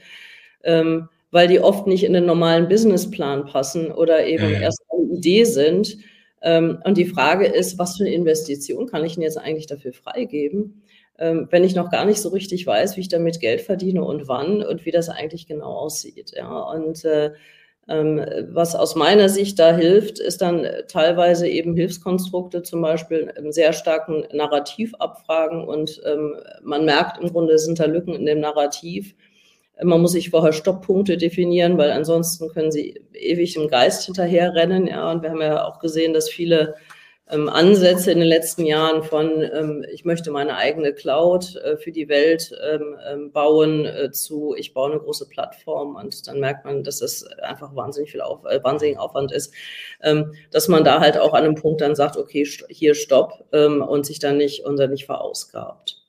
[0.62, 4.60] Ähm, weil die oft nicht in den normalen Businessplan passen oder eben ja.
[4.60, 5.98] erst eine Idee sind.
[6.42, 9.92] Ähm, und die Frage ist, was für eine Investition kann ich denn jetzt eigentlich dafür
[9.92, 10.82] freigeben,
[11.18, 14.26] ähm, wenn ich noch gar nicht so richtig weiß, wie ich damit Geld verdiene und
[14.26, 16.32] wann und wie das eigentlich genau aussieht.
[16.34, 17.32] Ja, und äh,
[17.90, 23.72] was aus meiner Sicht da hilft, ist dann teilweise eben Hilfskonstrukte, zum Beispiel im sehr
[23.72, 29.14] starken Narrativ abfragen und ähm, man merkt im Grunde sind da Lücken in dem Narrativ
[29.82, 34.86] man muss sich vorher Stopppunkte definieren, weil ansonsten können sie ewig im Geist hinterherrennen.
[34.86, 36.74] Ja, und wir haben ja auch gesehen, dass viele
[37.30, 41.92] ähm, Ansätze in den letzten Jahren von ähm, ich möchte meine eigene Cloud äh, für
[41.92, 46.64] die Welt ähm, ähm bauen äh, zu ich baue eine große Plattform und dann merkt
[46.64, 49.54] man, dass das einfach wahnsinnig viel auf, äh, wahnsinnig Aufwand ist,
[50.02, 53.46] ähm, dass man da halt auch an einem Punkt dann sagt, okay, st hier stopp
[53.52, 56.00] ähm, und sich dann nicht und dann nicht verausgabt.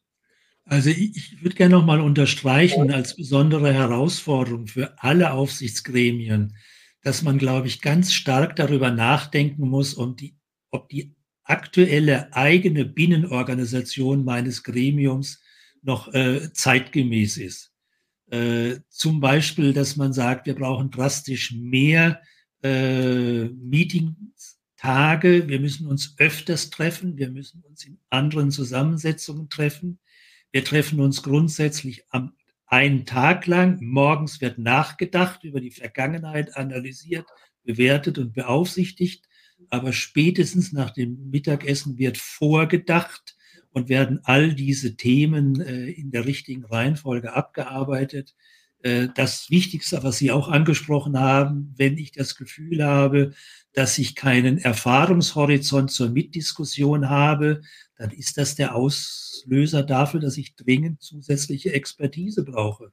[0.66, 6.56] Also ich, ich würde gerne nochmal unterstreichen als besondere Herausforderung für alle Aufsichtsgremien,
[7.04, 10.36] dass man, glaube ich, ganz stark darüber nachdenken muss, um die,
[10.72, 15.42] ob die aktuelle eigene Binnenorganisation meines Gremiums
[15.82, 17.74] noch äh, zeitgemäß ist.
[18.30, 22.22] Äh, zum Beispiel, dass man sagt, wir brauchen drastisch mehr
[22.64, 30.00] äh, Meetingtage, wir müssen uns öfters treffen, wir müssen uns in anderen Zusammensetzungen treffen.
[30.52, 32.34] Wir treffen uns grundsätzlich am
[32.68, 33.80] einen Tag lang.
[33.82, 37.26] Morgens wird nachgedacht, über die Vergangenheit analysiert,
[37.64, 39.28] bewertet und beaufsichtigt.
[39.72, 43.38] Aber spätestens nach dem Mittagessen wird vorgedacht
[43.72, 48.36] und werden all diese Themen äh, in der richtigen Reihenfolge abgearbeitet.
[48.84, 53.32] Äh, das Wichtigste, was Sie auch angesprochen haben, wenn ich das Gefühl habe,
[53.72, 57.62] dass ich keinen Erfahrungshorizont zur Mitdiskussion habe,
[57.98, 62.92] dann ist das der Auslöser dafür, dass ich dringend zusätzliche Expertise brauche.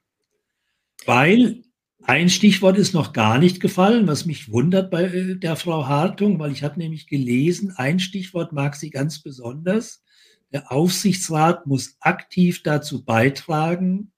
[1.05, 1.63] Weil
[2.03, 6.39] ein Stichwort ist noch gar nicht gefallen, was mich wundert bei äh, der Frau Hartung,
[6.39, 10.03] weil ich habe nämlich gelesen, ein Stichwort mag sie ganz besonders.
[10.51, 14.11] Der Aufsichtsrat muss aktiv dazu beitragen,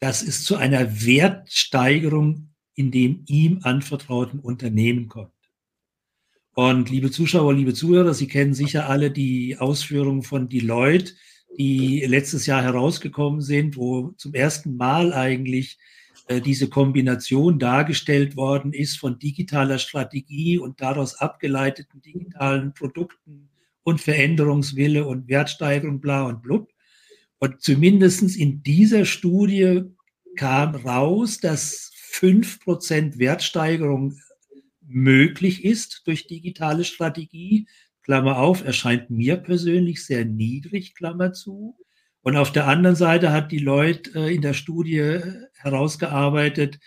[0.00, 5.30] dass es zu einer Wertsteigerung in dem ihm anvertrauten Unternehmen kommt.
[6.54, 11.14] Und liebe Zuschauer, liebe Zuhörer, Sie kennen sicher alle die Ausführungen von Deloitte,
[11.58, 15.78] die letztes Jahr herausgekommen sind, wo zum ersten Mal eigentlich
[16.40, 23.48] diese Kombination dargestellt worden ist von digitaler Strategie und daraus abgeleiteten digitalen Produkten
[23.82, 26.72] und Veränderungswille und Wertsteigerung, bla und blub.
[27.38, 29.82] Und zumindestens in dieser Studie
[30.36, 34.16] kam raus, dass fünf Prozent Wertsteigerung
[34.86, 37.66] möglich ist durch digitale Strategie.
[38.02, 41.76] Klammer auf, erscheint mir persönlich sehr niedrig, Klammer zu.
[42.22, 45.22] Und auf der anderen Seite hat die Leute äh, in der Studie äh,
[45.58, 46.78] herausgearbeitet,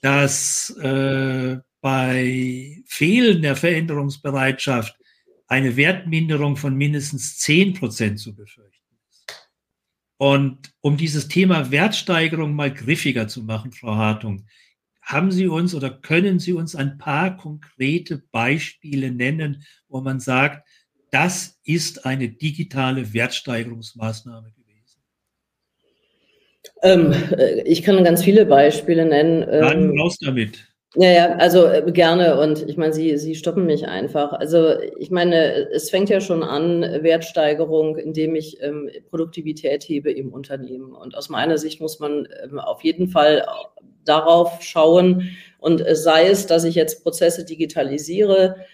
[0.00, 4.96] dass äh, bei fehlender Veränderungsbereitschaft
[5.48, 9.48] eine Wertminderung von mindestens 10 Prozent zu befürchten ist.
[10.16, 14.46] Und um dieses Thema Wertsteigerung mal griffiger zu machen, Frau Hartung,
[15.02, 20.68] haben Sie uns oder können Sie uns ein paar konkrete Beispiele nennen, wo man sagt,
[21.10, 24.52] das ist eine digitale Wertsteigerungsmaßnahme?
[26.82, 29.40] Ähm, äh, ich kann ganz viele Beispiele nennen.
[29.40, 30.68] Dann ähm, raus damit.
[30.94, 34.32] Ja, ja, also äh, gerne und ich meine, Sie, Sie stoppen mich einfach.
[34.32, 40.32] Also ich meine, es fängt ja schon an, Wertsteigerung, indem ich ähm, Produktivität hebe im
[40.32, 40.94] Unternehmen.
[40.94, 43.44] Und aus meiner Sicht muss man ähm, auf jeden Fall
[44.06, 48.64] darauf schauen und äh, sei es, dass ich jetzt Prozesse digitalisiere, ähm,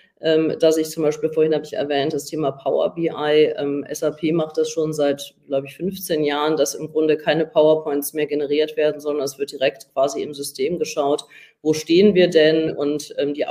[0.58, 4.56] dass ich zum Beispiel, vorhin habe ich erwähnt, das Thema Power BI, ähm, SAP macht
[4.56, 9.00] das schon seit, glaube ich, 15 Jahren, dass im Grunde keine PowerPoints mehr generiert werden,
[9.00, 11.26] sondern es wird direkt quasi im System geschaut,
[11.60, 13.44] wo stehen wir denn und ähm, die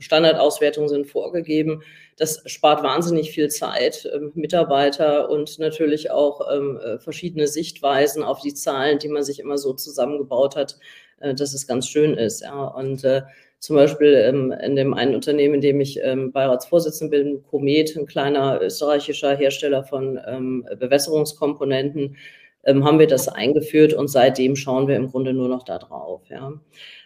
[0.00, 1.82] Standardauswertungen sind vorgegeben.
[2.16, 8.40] Das spart wahnsinnig viel Zeit, ähm, Mitarbeiter und natürlich auch ähm, äh, verschiedene Sichtweisen auf
[8.40, 10.78] die Zahlen, die man sich immer so zusammengebaut hat,
[11.20, 12.42] äh, dass es ganz schön ist.
[12.42, 12.64] Ja.
[12.64, 13.22] Und äh,
[13.62, 18.06] zum Beispiel ähm, in dem einen Unternehmen, in dem ich ähm, Beiratsvorsitzende bin, Komet, ein
[18.06, 22.16] kleiner österreichischer Hersteller von ähm, Bewässerungskomponenten,
[22.64, 26.22] ähm, haben wir das eingeführt und seitdem schauen wir im Grunde nur noch da drauf.
[26.28, 26.54] Ja.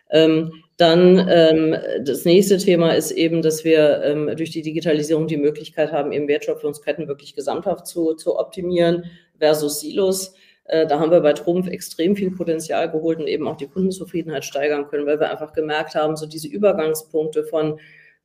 [0.08, 5.92] Ähm, dann ähm, das nächste Thema ist eben, dass wir durch die Digitalisierung die Möglichkeit
[5.92, 9.04] haben, eben Wertschöpfungsketten wirklich gesamthaft zu, zu optimieren
[9.38, 10.34] versus Silos.
[10.68, 14.44] Äh, da haben wir bei Trumpf extrem viel Potenzial geholt und eben auch die Kundenzufriedenheit
[14.44, 17.78] steigern können, weil wir einfach gemerkt haben, so diese Übergangspunkte von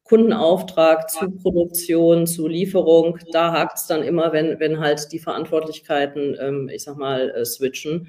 [0.03, 6.35] Kundenauftrag zu Produktion, zu Lieferung, da hakt es dann immer, wenn, wenn halt die Verantwortlichkeiten,
[6.39, 8.07] ähm, ich sag mal, äh, switchen.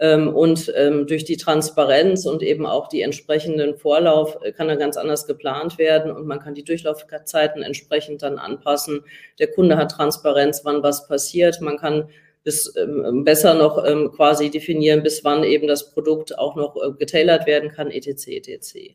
[0.00, 4.76] Ähm, und ähm, durch die Transparenz und eben auch die entsprechenden Vorlauf äh, kann er
[4.76, 9.04] ganz anders geplant werden und man kann die Durchlaufzeiten entsprechend dann anpassen.
[9.38, 11.60] Der Kunde hat Transparenz, wann was passiert.
[11.60, 12.08] Man kann
[12.44, 16.92] bis ähm, besser noch ähm, quasi definieren, bis wann eben das Produkt auch noch äh,
[16.92, 18.28] getailert werden kann, etc.
[18.28, 18.94] etc.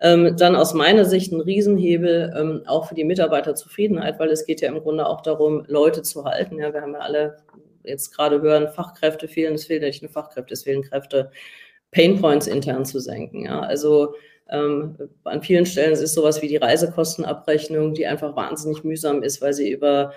[0.00, 4.60] Ähm, dann aus meiner Sicht ein Riesenhebel ähm, auch für die Mitarbeiterzufriedenheit, weil es geht
[4.60, 6.58] ja im Grunde auch darum, Leute zu halten.
[6.58, 7.36] Ja, wir haben ja alle
[7.84, 11.30] jetzt gerade hören, Fachkräfte fehlen, es fehlen nicht nur Fachkräfte, es fehlen Kräfte,
[11.92, 13.44] Painpoints intern zu senken.
[13.44, 14.14] Ja, also
[14.48, 19.52] ähm, an vielen Stellen ist sowas wie die Reisekostenabrechnung, die einfach wahnsinnig mühsam ist, weil
[19.52, 20.14] sie über ähm,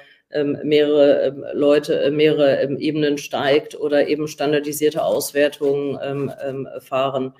[0.64, 7.34] mehrere ähm, Leute, äh, mehrere ähm, Ebenen steigt oder eben standardisierte Auswertungen ähm, ähm, fahren.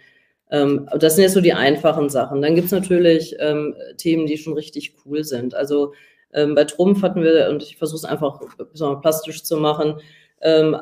[0.52, 2.42] Ähm, das sind jetzt so die einfachen Sachen.
[2.42, 5.56] Dann gibt es natürlich ähm, Themen, die schon richtig cool sind.
[5.56, 5.94] Also
[6.34, 8.40] ähm, bei Trumpf hatten wir, und ich versuche es einfach
[9.02, 10.00] plastisch zu machen,
[10.44, 10.76] ähm,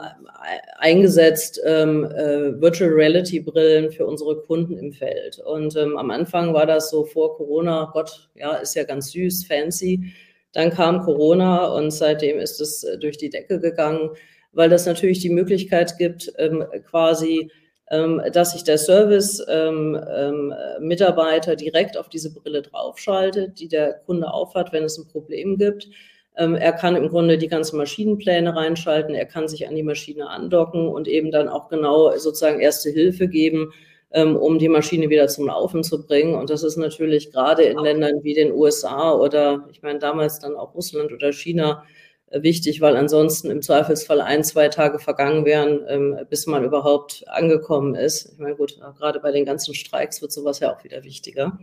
[0.79, 5.39] eingesetzt ähm, äh, Virtual Reality Brillen für unsere Kunden im Feld.
[5.39, 9.45] Und ähm, am Anfang war das so vor Corona, Gott, ja, ist ja ganz süß,
[9.45, 10.13] fancy.
[10.53, 14.11] Dann kam Corona und seitdem ist es äh, durch die Decke gegangen,
[14.53, 17.51] weil das natürlich die Möglichkeit gibt, ähm, quasi
[17.89, 24.71] ähm, dass sich der Service-Mitarbeiter ähm, direkt auf diese Brille draufschaltet, die der Kunde aufhat,
[24.71, 25.89] wenn es ein Problem gibt.
[26.35, 30.87] er kann im Grunde die ganzen Maschinenpläne reinschalten, er kann sich an die Maschine andocken
[30.87, 33.73] und eben dann auch genau sozusagen erste Hilfe geben,
[34.13, 36.35] um die Maschine wieder zum Laufen zu bringen.
[36.35, 40.55] Und das ist natürlich gerade in Ländern wie den USA oder ich meine damals dann
[40.55, 41.83] auch Russland oder China
[42.31, 47.95] wichtig, weil ansonsten im Zweifelsfall ein, zwei Tage vergangen wären, ähm, bis man überhaupt angekommen
[47.95, 48.33] ist.
[48.33, 51.59] Ich meine, gut, gerade bei den ganzen Streiks wird sowas ja auch wieder wichtiger.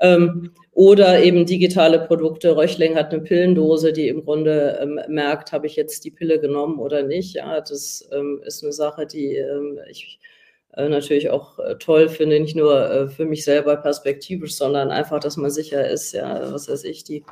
[0.00, 2.56] Ähm, oder eben digitale Produkte.
[2.56, 6.78] Röchling hat eine Pillendose, die im Grunde ähm, merkt, habe ich jetzt die Pille genommen
[6.78, 7.34] oder nicht.
[7.34, 10.31] Ja, das ähm, ist eine Sache, die ähm, ich äh,
[10.76, 15.36] natürlich auch äh, toll finde, nicht nur äh, für mich selber perspektivisch, sondern einfach, dass
[15.36, 17.24] man sicher ist, ja, was weiß ich, die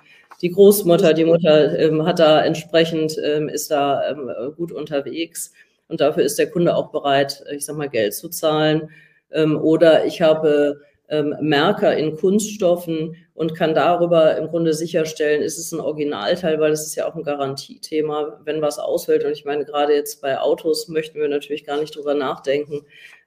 [0.42, 5.52] die Großmutter, die Mutter ähm, hat da entsprechend, ähm, ist da ähm, gut unterwegs
[5.88, 8.90] und dafür ist der Kunde auch bereit, ich sag mal, Geld zu zahlen.
[9.30, 15.58] Ähm, oder ich habe ähm, Merker in Kunststoffen und kann darüber im Grunde sicherstellen, ist
[15.58, 19.24] es ein Originalteil, weil es ist ja auch ein Garantiethema, wenn was ausfällt.
[19.24, 22.86] Und ich meine, gerade jetzt bei Autos möchten wir natürlich gar nicht drüber nachdenken,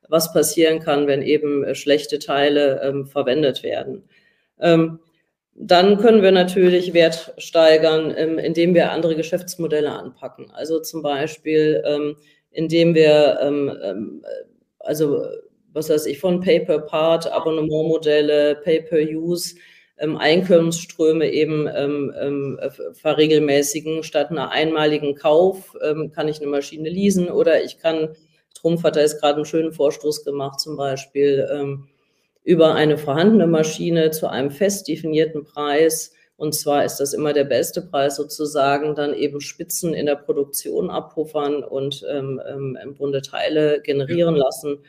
[0.09, 4.03] was passieren kann, wenn eben äh, schlechte Teile ähm, verwendet werden.
[4.59, 4.99] Ähm,
[5.55, 10.49] dann können wir natürlich Wert steigern, ähm, indem wir andere Geschäftsmodelle anpacken.
[10.51, 12.15] Also zum Beispiel, ähm,
[12.51, 14.23] indem wir, ähm,
[14.79, 15.25] also
[15.73, 19.55] was weiß ich, von Pay-per-Part, Abonnementmodelle, Pay-per-Use,
[19.97, 21.69] Einkommensströme eben
[22.93, 24.03] verregelmäßigen.
[24.03, 25.73] Statt einer einmaligen Kauf
[26.13, 28.09] kann ich eine Maschine leasen oder ich kann,
[28.63, 31.85] Trumpf hat da jetzt gerade einen schönen Vorstoß gemacht, zum Beispiel,
[32.43, 36.13] über eine vorhandene Maschine zu einem fest definierten Preis.
[36.35, 40.89] Und zwar ist das immer der beste Preis sozusagen, dann eben Spitzen in der Produktion
[40.89, 44.79] abpuffern und ähm, ähm, im Grunde Teile generieren lassen.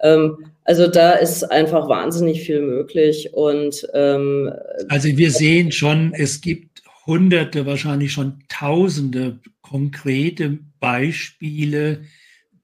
[0.00, 3.34] Ähm, also da ist einfach wahnsinnig viel möglich.
[3.34, 4.52] Und ähm,
[4.88, 12.00] also wir sehen schon, es gibt hunderte, wahrscheinlich schon tausende konkrete Beispiele,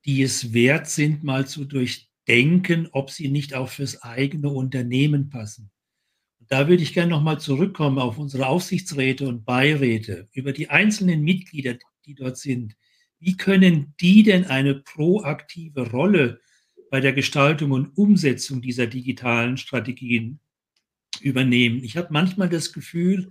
[0.04, 5.28] die es wert sind, mal zu durch, denken, ob sie nicht auch fürs eigene Unternehmen
[5.28, 5.70] passen.
[6.40, 11.22] Und da würde ich gerne nochmal zurückkommen auf unsere Aufsichtsräte und Beiräte, über die einzelnen
[11.22, 12.76] Mitglieder, die dort sind.
[13.18, 16.40] Wie können die denn eine proaktive Rolle
[16.90, 20.40] bei der Gestaltung und Umsetzung dieser digitalen Strategien
[21.20, 21.82] übernehmen?
[21.82, 23.30] Ich habe manchmal das Gefühl,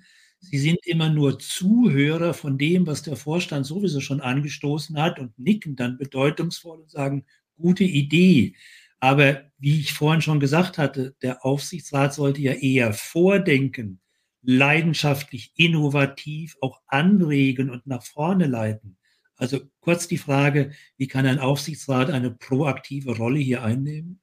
[0.52, 5.38] Sie sind immer nur Zuhörer von dem, was der Vorstand sowieso schon angestoßen hat und
[5.40, 7.26] nicken dann bedeutungsvoll und sagen,
[7.58, 8.56] gute Idee.
[9.00, 14.00] Aber wie ich vorhin schon gesagt hatte, der Aufsichtsrat sollte ja eher vordenken,
[14.42, 18.98] leidenschaftlich, innovativ, auch anregen und nach vorne leiten.
[19.38, 24.20] Also kurz die Frage, wie kann ein Aufsichtsrat eine proaktive Rolle hier einnehmen?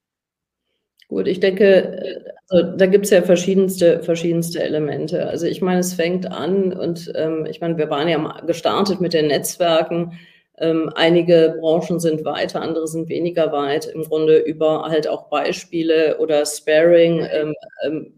[1.11, 5.27] Gut, ich denke, also da gibt es ja verschiedenste, verschiedenste Elemente.
[5.27, 9.13] Also ich meine, es fängt an und ähm, ich meine, wir waren ja gestartet mit
[9.13, 10.13] den Netzwerken.
[10.59, 13.87] Ähm, einige Branchen sind weiter, andere sind weniger weit.
[13.87, 17.55] Im Grunde über halt auch Beispiele oder Sparing ähm,
[17.85, 18.13] ähm,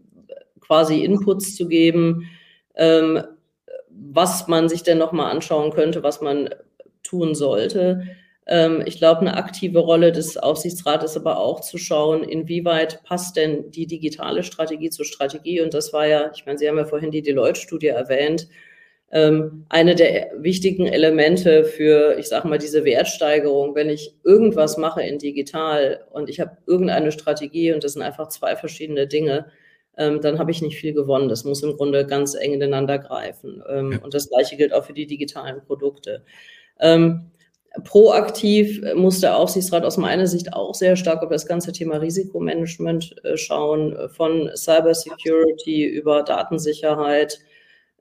[0.61, 2.29] quasi Inputs zu geben,
[2.75, 3.23] ähm,
[3.89, 6.47] was man sich denn nochmal anschauen könnte, was man
[7.01, 8.03] tun sollte.
[8.45, 13.37] Ähm, ich glaube, eine aktive Rolle des Aufsichtsrates ist aber auch zu schauen, inwieweit passt
[13.37, 15.61] denn die digitale Strategie zur Strategie.
[15.61, 18.47] Und das war ja, ich meine, Sie haben ja vorhin die Deloitte-Studie erwähnt,
[19.11, 25.03] ähm, eine der wichtigen Elemente für, ich sage mal, diese Wertsteigerung, wenn ich irgendwas mache
[25.03, 29.51] in digital und ich habe irgendeine Strategie und das sind einfach zwei verschiedene Dinge,
[29.97, 31.29] ähm, dann habe ich nicht viel gewonnen.
[31.29, 33.61] Das muss im Grunde ganz eng ineinander greifen.
[33.61, 36.23] Und das Gleiche gilt auch für die digitalen Produkte.
[36.79, 37.31] Ähm,
[37.83, 43.15] proaktiv muss der Aufsichtsrat aus meiner Sicht auch sehr stark auf das ganze Thema Risikomanagement
[43.23, 47.39] äh, schauen, von Cybersecurity über Datensicherheit,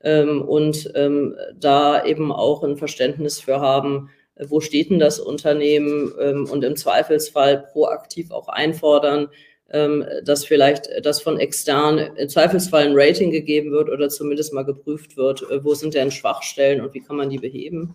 [0.05, 6.13] ähm, und ähm, da eben auch ein Verständnis für haben, wo steht denn das Unternehmen
[6.21, 9.29] ähm, und im Zweifelsfall proaktiv auch einfordern,
[9.71, 14.65] ähm, dass vielleicht das von extern im Zweifelsfall ein Rating gegeben wird oder zumindest mal
[14.65, 17.95] geprüft wird, äh, wo sind denn Schwachstellen und wie kann man die beheben.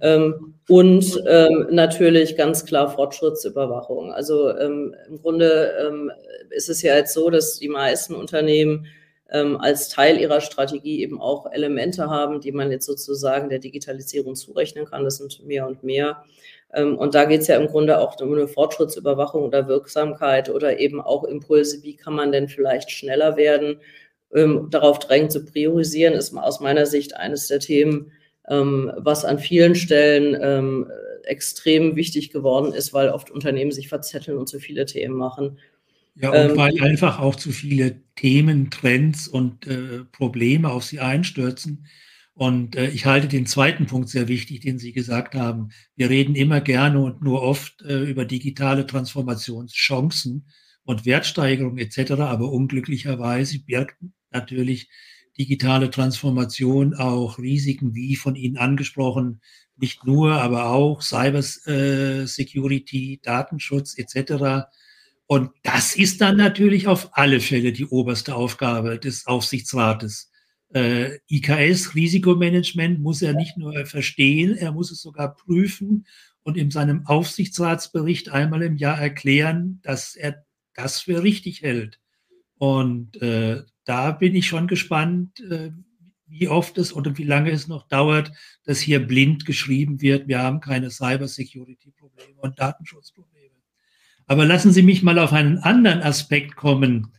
[0.00, 4.12] Ähm, und ähm, natürlich ganz klar Fortschrittsüberwachung.
[4.12, 6.12] Also im Grunde
[6.50, 8.86] ist es ja jetzt so, dass die meisten Unternehmen
[9.32, 14.36] ähm, als Teil ihrer Strategie eben auch Elemente haben, die man jetzt sozusagen der Digitalisierung
[14.36, 15.04] zurechnen kann.
[15.04, 16.24] Das sind mehr und mehr.
[16.74, 20.78] Ähm, und da geht es ja im Grunde auch um eine Fortschrittsüberwachung oder Wirksamkeit oder
[20.78, 23.80] eben auch Impulse, wie kann man denn vielleicht schneller werden.
[24.34, 28.12] Ähm, darauf drängt zu priorisieren, ist aus meiner Sicht eines der Themen, ähm,
[28.54, 30.90] was an vielen Stellen ähm,
[31.24, 35.58] extrem wichtig geworden ist, weil oft Unternehmen sich verzetteln und zu viele Themen machen.
[36.14, 41.00] Ja, und ähm, weil einfach auch zu viele Themen, Trends und äh, Probleme auf sie
[41.00, 41.86] einstürzen.
[42.34, 45.70] Und äh, ich halte den zweiten Punkt sehr wichtig, den Sie gesagt haben.
[45.96, 50.46] Wir reden immer gerne und nur oft äh, über digitale Transformationschancen
[50.84, 52.12] und Wertsteigerung etc.
[52.12, 53.96] Aber unglücklicherweise birgt
[54.30, 54.88] natürlich
[55.38, 59.40] digitale Transformation auch Risiken, wie von Ihnen angesprochen,
[59.76, 64.68] nicht nur, aber auch Cyber äh, Security, Datenschutz etc.
[65.26, 70.30] Und das ist dann natürlich auf alle Fälle die oberste Aufgabe des Aufsichtsrates.
[70.74, 76.06] Äh, IKS, Risikomanagement, muss er nicht nur verstehen, er muss es sogar prüfen
[76.42, 82.00] und in seinem Aufsichtsratsbericht einmal im Jahr erklären, dass er das für richtig hält.
[82.56, 85.70] Und äh, da bin ich schon gespannt, äh,
[86.26, 88.32] wie oft es oder wie lange es noch dauert,
[88.64, 93.54] dass hier blind geschrieben wird, wir haben keine Cybersecurity-Probleme und Datenschutzprobleme.
[94.26, 97.12] Aber lassen Sie mich mal auf einen anderen Aspekt kommen,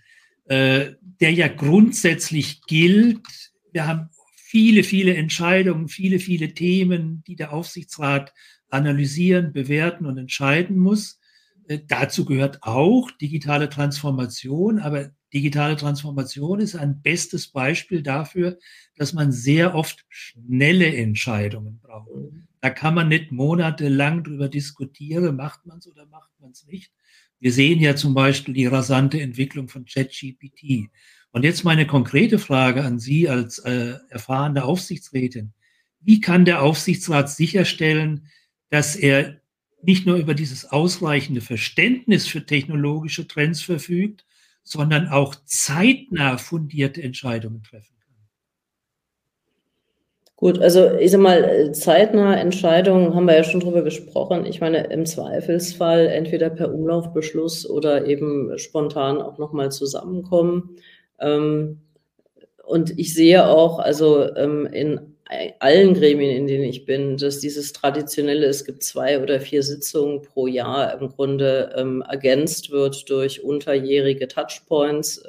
[0.45, 3.22] äh, der ja grundsätzlich gilt.
[3.72, 8.34] Wir haben viele, viele Entscheidungen, viele, viele Themen, die der Aufsichtsrat
[8.70, 11.20] analysieren, bewerten und entscheiden muss.
[11.68, 18.59] Äh, dazu gehört auch digitale Transformation, aber digitale Transformation ist ein bestes Beispiel dafür,
[18.95, 22.09] dass man sehr oft schnelle Entscheidungen braucht.
[22.61, 26.91] Da kann man nicht monatelang drüber diskutieren, macht man es oder macht man es nicht.
[27.39, 30.89] Wir sehen ja zum Beispiel die rasante Entwicklung von ChatGPT.
[31.31, 35.53] Und jetzt meine konkrete Frage an Sie als äh, erfahrene Aufsichtsrätin.
[35.99, 38.27] Wie kann der Aufsichtsrat sicherstellen,
[38.69, 39.41] dass er
[39.81, 44.25] nicht nur über dieses ausreichende Verständnis für technologische Trends verfügt,
[44.64, 47.93] sondern auch zeitnah fundierte Entscheidungen treffen?
[50.43, 54.45] Gut, also ich sag mal, zeitnah Entscheidungen haben wir ja schon drüber gesprochen.
[54.45, 60.76] Ich meine, im Zweifelsfall entweder per Umlaufbeschluss oder eben spontan auch nochmal zusammenkommen.
[61.20, 61.80] Ähm,
[62.66, 65.12] und ich sehe auch, also ähm, in
[65.59, 70.21] allen Gremien, in denen ich bin, dass dieses traditionelle, es gibt zwei oder vier Sitzungen
[70.21, 75.24] pro Jahr im Grunde ähm, ergänzt wird durch unterjährige Touchpoints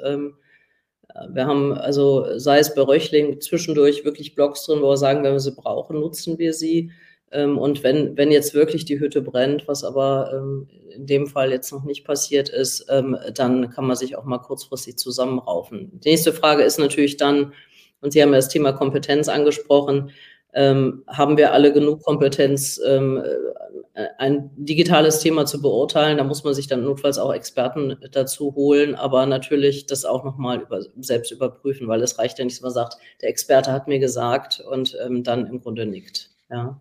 [1.29, 5.33] wir haben also, sei es bei Röchling, zwischendurch wirklich Blogs drin, wo wir sagen, wenn
[5.33, 6.91] wir sie brauchen, nutzen wir sie.
[7.31, 11.51] Ähm, und wenn, wenn jetzt wirklich die Hütte brennt, was aber ähm, in dem Fall
[11.51, 15.99] jetzt noch nicht passiert ist, ähm, dann kann man sich auch mal kurzfristig zusammenraufen.
[16.01, 17.53] Die nächste Frage ist natürlich dann,
[18.05, 20.11] und Sie haben ja das Thema Kompetenz angesprochen,
[20.53, 23.21] ähm, haben wir alle genug Kompetenz, ähm,
[23.93, 26.17] äh, ein digitales Thema zu beurteilen.
[26.17, 30.61] Da muss man sich dann notfalls auch Experten dazu holen, aber natürlich das auch nochmal
[30.61, 33.99] über, selbst überprüfen, weil es reicht ja nicht, dass man sagt, der Experte hat mir
[33.99, 36.29] gesagt und ähm, dann im Grunde nickt.
[36.49, 36.79] Ja.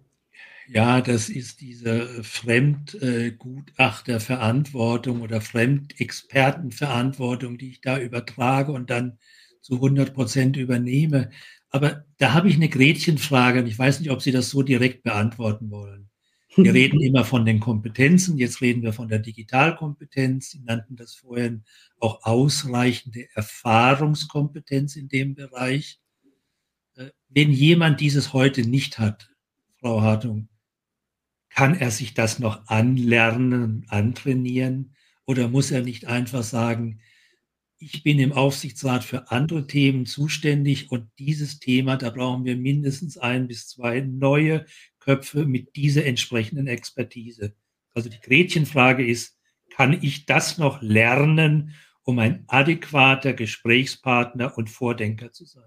[0.68, 9.18] Ja, das ist diese Fremdgutachterverantwortung oder Fremdexpertenverantwortung, die ich da übertrage und dann
[9.64, 11.30] zu 100 Prozent übernehme.
[11.70, 15.02] Aber da habe ich eine Gretchenfrage und ich weiß nicht, ob Sie das so direkt
[15.02, 16.10] beantworten wollen.
[16.54, 20.50] Wir reden immer von den Kompetenzen, jetzt reden wir von der Digitalkompetenz.
[20.50, 21.64] Sie nannten das vorhin
[21.98, 25.98] auch ausreichende Erfahrungskompetenz in dem Bereich.
[26.96, 29.30] Äh, wenn jemand dieses heute nicht hat,
[29.80, 30.48] Frau Hartung,
[31.48, 34.94] kann er sich das noch anlernen, antrainieren?
[35.24, 37.00] Oder muss er nicht einfach sagen,
[37.78, 43.18] ich bin im Aufsichtsrat für andere Themen zuständig und dieses Thema, da brauchen wir mindestens
[43.18, 44.64] ein bis zwei neue
[45.00, 47.54] Köpfe mit dieser entsprechenden Expertise.
[47.92, 49.38] Also die Gretchenfrage ist,
[49.70, 55.64] kann ich das noch lernen, um ein adäquater Gesprächspartner und Vordenker zu sein?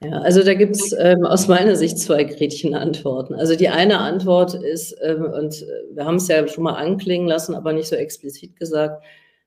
[0.00, 3.34] Ja, also da gibt es ähm, aus meiner Sicht zwei Gretchen-Antworten.
[3.34, 7.54] Also die eine Antwort ist, ähm, und wir haben es ja schon mal anklingen lassen,
[7.54, 9.02] aber nicht so explizit gesagt,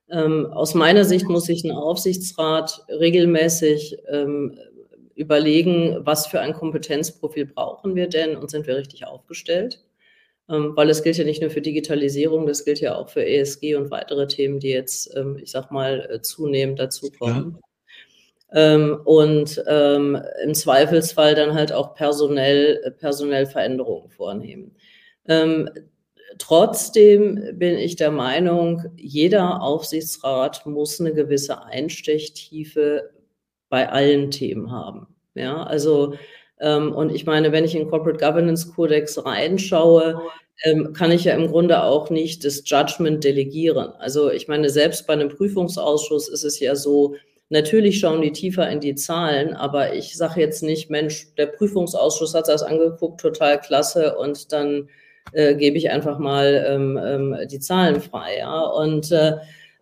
[0.10, 4.58] ähm, aus meiner Sicht muss sich ein Aufsichtsrat regelmäßig ähm,
[5.16, 9.84] überlegen, was für ein Kompetenzprofil brauchen wir denn und sind wir richtig aufgestellt?
[10.50, 13.76] Ähm, weil es gilt ja nicht nur für Digitalisierung, das gilt ja auch für ESG
[13.76, 17.58] und weitere Themen, die jetzt, ähm, ich sag mal, äh, zunehmend dazukommen.
[18.54, 18.74] Ja.
[18.76, 24.74] Ähm, und ähm, im Zweifelsfall dann halt auch personell, äh, personell Veränderungen vornehmen.
[26.40, 33.12] Trotzdem bin ich der Meinung, jeder Aufsichtsrat muss eine gewisse Einstechtiefe
[33.70, 35.08] bei allen Themen haben.
[35.36, 36.16] Ja, also
[36.60, 40.22] ähm, und ich meine, wenn ich in Corporate Governance Codex reinschaue,
[40.64, 43.94] ähm, kann ich ja im Grunde auch nicht das Judgment delegieren.
[44.00, 47.16] Also ich meine, selbst bei einem Prüfungsausschuss ist es ja so,
[47.50, 52.34] natürlich schauen die tiefer in die Zahlen, aber ich sage jetzt nicht, Mensch, der Prüfungsausschuss
[52.34, 54.90] hat das angeguckt, total klasse und dann
[55.32, 58.40] äh, gebe ich einfach mal ähm, ähm, die Zahlen frei.
[58.40, 58.62] Ja?
[58.62, 59.34] Und äh,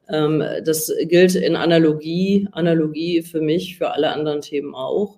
[0.09, 5.17] ähm, das gilt in Analogie, Analogie für mich, für alle anderen Themen auch.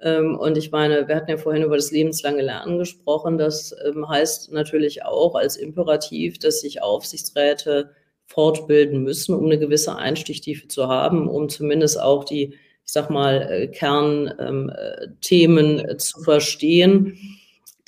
[0.00, 3.38] Ähm, und ich meine, wir hatten ja vorhin über das lebenslange Lernen gesprochen.
[3.38, 7.90] Das ähm, heißt natürlich auch als Imperativ, dass sich Aufsichtsräte
[8.26, 12.54] fortbilden müssen, um eine gewisse Einstichtiefe zu haben, um zumindest auch die,
[12.84, 17.18] ich sag mal, äh, Kernthemen äh, zu verstehen.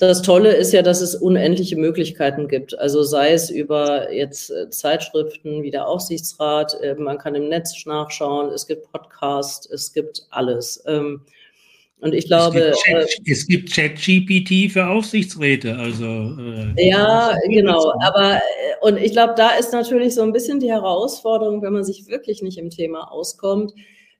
[0.01, 2.77] Das Tolle ist ja, dass es unendliche Möglichkeiten gibt.
[2.79, 8.51] Also sei es über jetzt äh, Zeitschriften wie der Aufsichtsrat, man kann im Netz nachschauen,
[8.51, 10.83] es gibt Podcasts, es gibt alles.
[12.01, 12.73] Und ich glaube.
[13.25, 16.35] Es gibt ChatGPT äh, für Aufsichtsräte, also.
[16.75, 17.93] Äh, ja, genau.
[18.01, 18.39] Aber, äh,
[18.81, 22.41] und ich glaube, da ist natürlich so ein bisschen die Herausforderung, wenn man sich wirklich
[22.41, 23.73] nicht im Thema auskommt.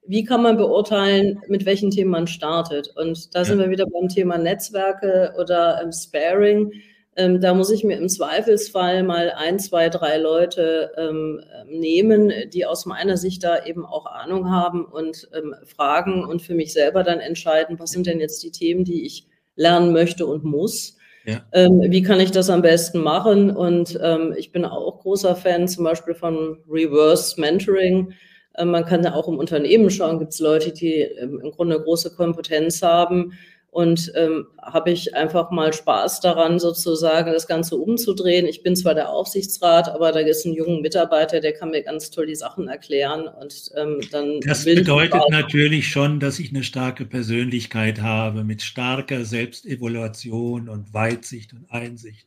[0.06, 2.92] Wie kann man beurteilen, mit welchen Themen man startet?
[2.96, 3.44] Und da ja.
[3.44, 6.72] sind wir wieder beim Thema Netzwerke oder ähm, Sparing
[7.14, 12.64] ähm, da muss ich mir im Zweifelsfall mal ein, zwei, drei Leute ähm, nehmen, die
[12.64, 17.02] aus meiner Sicht da eben auch Ahnung haben und ähm, fragen und für mich selber
[17.02, 19.26] dann entscheiden, was sind denn jetzt die Themen, die ich
[19.56, 20.96] lernen möchte und muss.
[21.26, 21.42] Ja.
[21.52, 23.54] Ähm, wie kann ich das am besten machen?
[23.54, 28.14] Und ähm, ich bin auch großer Fan zum Beispiel von Reverse Mentoring.
[28.56, 32.14] Ähm, man kann da auch im Unternehmen schauen, gibt es Leute, die im Grunde große
[32.14, 33.32] Kompetenz haben
[33.72, 38.46] und ähm, habe ich einfach mal Spaß daran, sozusagen das Ganze umzudrehen.
[38.46, 42.10] Ich bin zwar der Aufsichtsrat, aber da ist ein junger Mitarbeiter, der kann mir ganz
[42.10, 43.28] toll die Sachen erklären.
[43.28, 49.24] Und ähm, dann das bedeutet natürlich schon, dass ich eine starke Persönlichkeit habe mit starker
[49.24, 52.26] Selbstevaluation und Weitsicht und Einsicht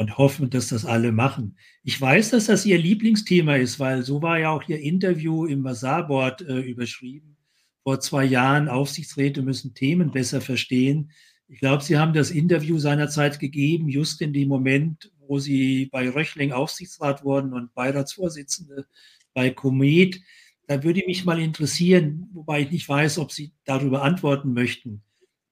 [0.00, 1.58] und hoffen, dass das alle machen.
[1.84, 5.62] Ich weiß, dass das Ihr Lieblingsthema ist, weil so war ja auch Ihr Interview im
[5.62, 7.36] Bazaar-Board äh, überschrieben
[7.82, 11.10] vor zwei Jahren, Aufsichtsräte müssen Themen besser verstehen.
[11.48, 16.08] Ich glaube, Sie haben das Interview seinerzeit gegeben, just in dem Moment, wo Sie bei
[16.08, 18.86] Röchling Aufsichtsrat wurden und Beiratsvorsitzende
[19.34, 20.18] bei Komet.
[20.66, 25.02] Da würde mich mal interessieren, wobei ich nicht weiß, ob Sie darüber antworten möchten.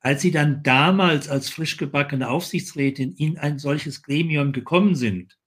[0.00, 5.38] Als Sie dann damals als frisch gebackene Aufsichtsrätin in ein solches Gremium gekommen sind,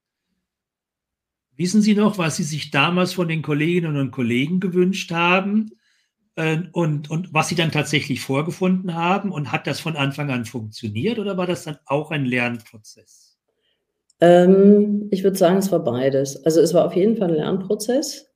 [1.55, 5.71] wissen Sie noch, was Sie sich damals von den Kolleginnen und Kollegen gewünscht haben?
[6.35, 10.45] äh, und, und was Sie dann tatsächlich vorgefunden haben und hat das von Anfang an
[10.45, 13.37] funktioniert oder war das dann auch ein Lernprozess?
[14.19, 16.43] Ähm, ich würde sagen, es war beides.
[16.45, 18.30] Also es war auf jeden Fall ein Lernprozess.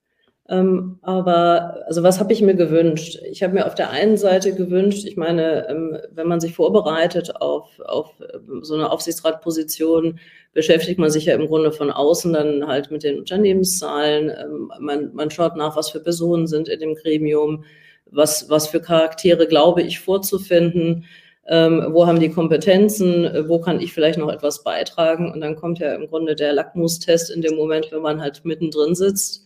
[0.47, 3.17] Ähm, aber also was habe ich mir gewünscht?
[3.31, 7.41] Ich habe mir auf der einen Seite gewünscht, ich meine, ähm, wenn man sich vorbereitet
[7.41, 10.19] auf, auf ähm, so eine Aufsichtsratposition,
[10.53, 14.29] beschäftigt man sich ja im Grunde von außen dann halt mit den Unternehmenszahlen.
[14.29, 17.65] Ähm, man, man schaut nach, was für Personen sind in dem Gremium
[18.11, 21.05] was, was für Charaktere glaube ich vorzufinden,
[21.47, 25.31] ähm, wo haben die Kompetenzen, wo kann ich vielleicht noch etwas beitragen.
[25.31, 28.95] Und dann kommt ja im Grunde der Lackmustest in dem Moment, wenn man halt mittendrin
[28.95, 29.44] sitzt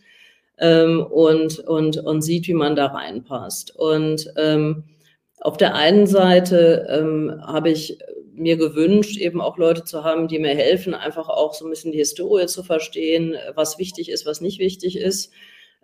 [0.60, 3.74] ähm, und, und, und sieht, wie man da reinpasst.
[3.74, 4.84] Und ähm,
[5.40, 7.98] auf der einen Seite ähm, habe ich
[8.32, 11.92] mir gewünscht, eben auch Leute zu haben, die mir helfen, einfach auch so ein bisschen
[11.92, 15.32] die Historie zu verstehen, was wichtig ist, was nicht wichtig ist.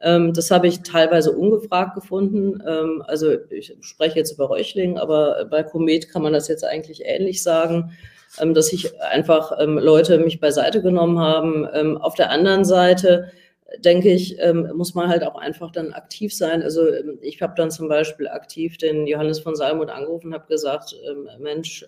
[0.01, 2.63] Ähm, das habe ich teilweise ungefragt gefunden.
[2.67, 7.03] Ähm, also ich spreche jetzt über Röchling, aber bei Komet kann man das jetzt eigentlich
[7.05, 7.93] ähnlich sagen,
[8.41, 11.97] ähm, dass sich einfach Leute mich beiseite genommen haben.
[11.97, 13.31] Auf der anderen Seite
[13.79, 16.63] denke ich, ähm, muss man halt auch einfach dann aktiv sein.
[16.63, 20.47] Also ähm, ich habe dann zum Beispiel aktiv den Johannes von Salmuth angerufen und habe
[20.47, 21.85] gesagt, ähm, Mensch,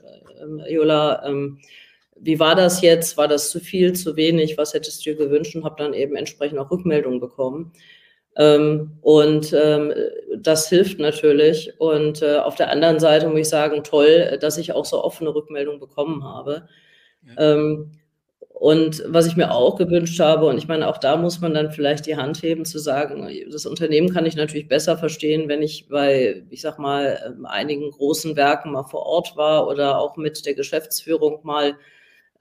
[0.65, 1.61] äh, Jola, ähm,
[2.21, 3.17] wie war das jetzt?
[3.17, 4.59] War das zu viel, zu wenig?
[4.59, 5.55] Was hättest du dir gewünscht?
[5.55, 7.73] Und habe dann eben entsprechend auch Rückmeldungen bekommen.
[8.37, 9.93] Ähm, und ähm,
[10.37, 11.73] das hilft natürlich.
[11.79, 15.33] Und äh, auf der anderen Seite muss ich sagen, toll, dass ich auch so offene
[15.33, 16.69] Rückmeldungen bekommen habe.
[17.37, 17.55] Ja.
[18.59, 21.71] Und was ich mir auch gewünscht habe, und ich meine, auch da muss man dann
[21.71, 25.87] vielleicht die Hand heben, zu sagen, das Unternehmen kann ich natürlich besser verstehen, wenn ich
[25.89, 30.45] bei, ich sag mal, ähm, einigen großen Werken mal vor Ort war oder auch mit
[30.45, 31.77] der Geschäftsführung mal,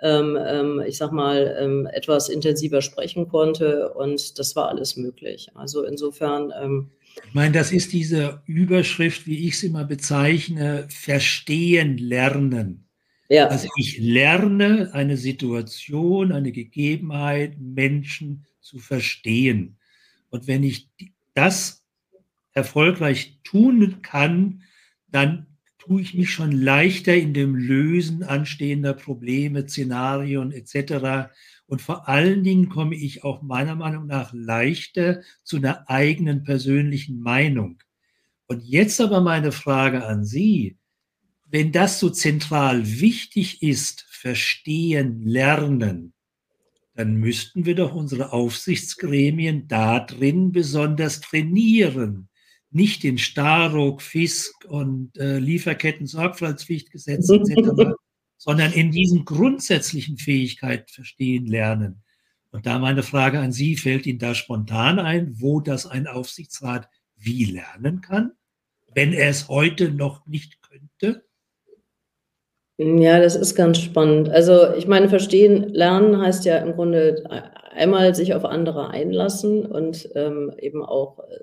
[0.01, 3.93] ähm, ähm, ich sag mal, ähm, etwas intensiver sprechen konnte.
[3.93, 5.49] Und das war alles möglich.
[5.53, 6.51] Also insofern.
[6.59, 6.89] Ähm,
[7.27, 12.86] ich meine, das ist diese Überschrift, wie ich es immer bezeichne, verstehen, lernen.
[13.29, 13.47] Ja.
[13.47, 19.77] Also ich lerne eine Situation, eine Gegebenheit, Menschen zu verstehen.
[20.29, 20.89] Und wenn ich
[21.33, 21.83] das
[22.53, 24.63] erfolgreich tun kann,
[25.09, 25.45] dann
[25.77, 31.29] tue ich mich schon leichter in dem Lösen anstehender Probleme, Szenarien etc.
[31.65, 37.19] Und vor allen Dingen komme ich auch meiner Meinung nach leichter zu einer eigenen persönlichen
[37.19, 37.79] Meinung.
[38.47, 40.77] Und jetzt aber meine Frage an Sie
[41.49, 46.13] wenn das so zentral wichtig ist, verstehen, lernen,
[46.95, 52.27] dann müssten wir doch unsere Aufsichtsgremien da drin besonders trainieren.
[52.71, 57.91] Nicht in Staruk, Fisk und äh, Lieferketten-Sorgfaltspflichtgesetz etc.,
[58.37, 62.03] sondern in diesen grundsätzlichen Fähigkeiten verstehen, lernen.
[62.51, 66.89] Und da meine Frage an Sie, fällt Ihnen da spontan ein, wo das ein Aufsichtsrat
[67.15, 68.31] wie lernen kann,
[68.93, 71.26] wenn er es heute noch nicht könnte?
[72.79, 74.29] Ja, das ist ganz spannend.
[74.29, 77.23] Also ich meine, verstehen, lernen heißt ja im Grunde
[77.75, 81.39] einmal sich auf andere einlassen und ähm, eben auch äh,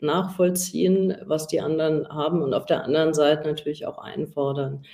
[0.00, 4.84] nachvollziehen, was die anderen haben und auf der anderen Seite natürlich auch einfordern.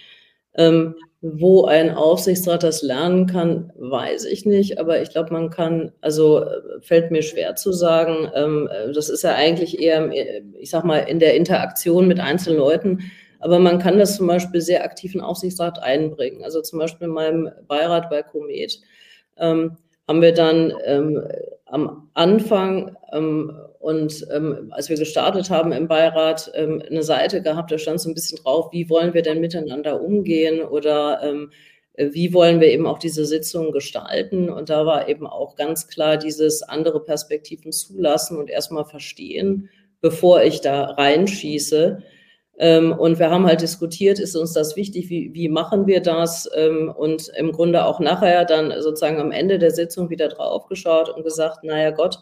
[0.55, 5.93] Ähm, wo ein Aufsichtsrat das lernen kann, weiß ich nicht, aber ich glaube, man kann,
[6.01, 10.11] also äh, fällt mir schwer zu sagen, ähm, äh, das ist ja eigentlich eher,
[10.59, 13.11] ich sag mal, in der Interaktion mit einzelnen Leuten
[13.41, 16.45] aber man kann das zum Beispiel sehr aktiv in Aufsichtsrat einbringen.
[16.45, 18.81] Also zum Beispiel in meinem Beirat bei Comet
[19.39, 19.77] ähm,
[20.07, 21.23] haben wir dann ähm,
[21.65, 27.73] am Anfang ähm, und ähm, als wir gestartet haben im Beirat ähm, eine Seite gehabt,
[27.73, 31.51] da stand so ein bisschen drauf, wie wollen wir denn miteinander umgehen oder ähm,
[31.97, 34.49] wie wollen wir eben auch diese Sitzung gestalten.
[34.49, 39.69] Und da war eben auch ganz klar dieses andere Perspektiven zulassen und erstmal verstehen,
[40.01, 42.03] bevor ich da reinschieße.
[42.63, 46.47] Ähm, und wir haben halt diskutiert, ist uns das wichtig, wie, wie machen wir das?
[46.55, 51.09] Ähm, und im Grunde auch nachher dann sozusagen am Ende der Sitzung wieder drauf geschaut
[51.09, 52.19] und gesagt, naja Gott,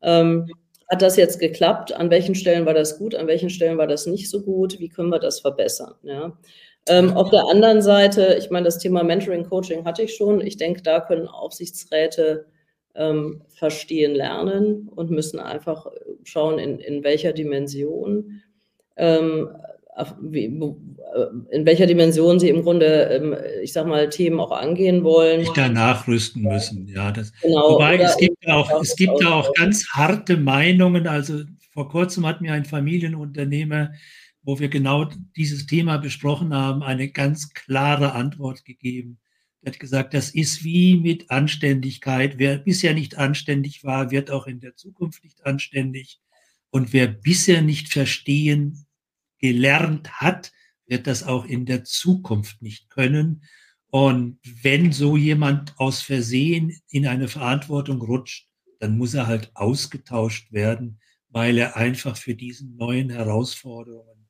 [0.00, 0.48] ähm,
[0.88, 1.92] hat das jetzt geklappt?
[1.92, 3.16] An welchen Stellen war das gut?
[3.16, 4.78] An welchen Stellen war das nicht so gut?
[4.78, 5.94] Wie können wir das verbessern?
[6.04, 6.38] Ja.
[6.86, 10.40] Ähm, auf der anderen Seite, ich meine, das Thema Mentoring, Coaching hatte ich schon.
[10.40, 12.46] Ich denke, da können Aufsichtsräte
[12.94, 15.88] ähm, verstehen lernen und müssen einfach
[16.22, 18.42] schauen, in, in welcher Dimension
[21.50, 25.40] in welcher Dimension sie im Grunde, ähm, ich sag mal, Themen auch angehen wollen.
[25.40, 27.12] Nicht da nachrüsten müssen, ja.
[27.12, 31.06] Das, genau, wobei es gibt auch, es gibt da auch ganz harte Meinungen.
[31.06, 33.92] Also vor kurzem hat mir ein Familienunternehmer,
[34.42, 39.18] wo wir genau dieses Thema besprochen haben, eine ganz klare Antwort gegeben.
[39.62, 42.34] Er hat gesagt, das ist wie mit Anständigkeit.
[42.38, 46.20] Wer bisher nicht anständig war, wird auch in der Zukunft nicht anständig.
[46.70, 48.83] Und wer bisher nicht verstehen
[49.44, 50.52] gelernt hat,
[50.86, 53.44] wird das auch in der Zukunft nicht können.
[53.90, 58.48] Und wenn so jemand aus Versehen in eine Verantwortung rutscht,
[58.80, 64.26] dann muss er halt ausgetauscht werden, weil er einfach für diese neuen Herausforderungen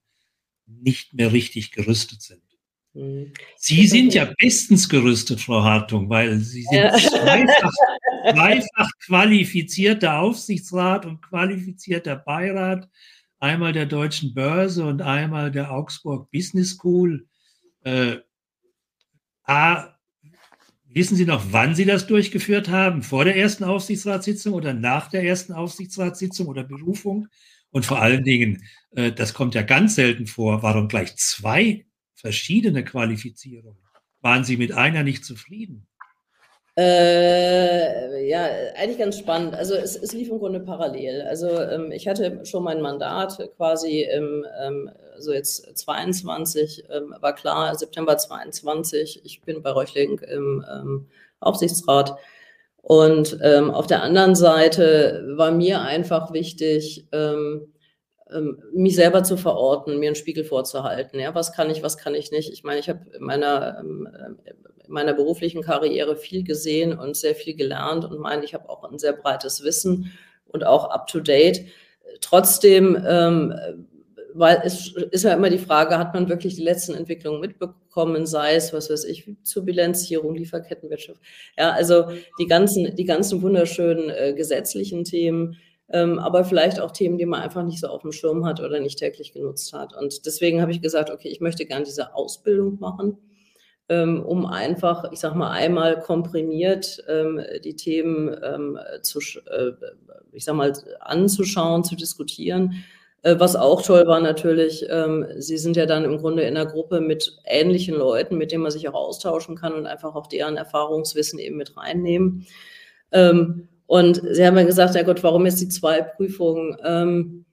[0.66, 2.42] nicht mehr richtig gerüstet sind.
[2.92, 3.32] Mhm.
[3.56, 6.98] Sie sind ja bestens gerüstet, Frau Hartung, weil Sie sind ja.
[6.98, 7.72] zweifach,
[8.32, 12.88] zweifach qualifizierter Aufsichtsrat und qualifizierter Beirat,
[13.44, 17.26] einmal der Deutschen Börse und einmal der Augsburg Business School.
[17.82, 18.16] Äh,
[19.42, 19.94] A,
[20.88, 23.02] wissen Sie noch, wann Sie das durchgeführt haben?
[23.02, 27.28] Vor der ersten Aufsichtsratssitzung oder nach der ersten Aufsichtsratssitzung oder Berufung?
[27.70, 31.84] Und vor allen Dingen, äh, das kommt ja ganz selten vor, warum gleich zwei
[32.14, 33.82] verschiedene Qualifizierungen?
[34.22, 35.86] Waren Sie mit einer nicht zufrieden?
[36.76, 39.54] Äh, ja, eigentlich ganz spannend.
[39.54, 41.22] Also es, es lief im Grunde parallel.
[41.22, 47.34] Also ähm, ich hatte schon mein Mandat quasi im, ähm, also jetzt 22, ähm, war
[47.34, 51.06] klar, September 22, ich bin bei Reuchling im ähm,
[51.38, 52.16] Aufsichtsrat.
[52.82, 57.72] Und ähm, auf der anderen Seite war mir einfach wichtig, ähm,
[58.72, 61.20] mich selber zu verorten, mir einen Spiegel vorzuhalten.
[61.20, 62.52] Ja, was kann ich, was kann ich nicht?
[62.52, 64.08] Ich meine, ich habe in meiner, ähm,
[64.86, 68.84] in meiner beruflichen Karriere viel gesehen und sehr viel gelernt und meine, ich habe auch
[68.84, 70.12] ein sehr breites Wissen
[70.46, 71.66] und auch up to date.
[72.20, 73.54] Trotzdem, ähm,
[74.32, 78.56] weil es ist ja immer die Frage, hat man wirklich die letzten Entwicklungen mitbekommen, sei
[78.56, 81.20] es, was weiß ich, zur Bilanzierung, Lieferkettenwirtschaft.
[81.56, 82.06] Ja, also
[82.38, 85.56] die ganzen, die ganzen wunderschönen äh, gesetzlichen Themen,
[85.94, 88.80] ähm, aber vielleicht auch Themen, die man einfach nicht so auf dem Schirm hat oder
[88.80, 89.96] nicht täglich genutzt hat.
[89.96, 93.16] Und deswegen habe ich gesagt, okay, ich möchte gerne diese Ausbildung machen,
[93.88, 99.70] ähm, um einfach, ich sage mal, einmal komprimiert ähm, die Themen ähm, zu, äh,
[100.32, 102.84] ich sag mal, anzuschauen, zu diskutieren.
[103.22, 106.66] Äh, was auch toll war natürlich, ähm, Sie sind ja dann im Grunde in einer
[106.66, 110.56] Gruppe mit ähnlichen Leuten, mit denen man sich auch austauschen kann und einfach auch deren
[110.56, 112.48] Erfahrungswissen eben mit reinnehmen.
[113.12, 116.76] Ähm, und sie haben ja gesagt, ja Gott, warum jetzt die zwei Prüfungen?
[116.82, 117.44] Ähm,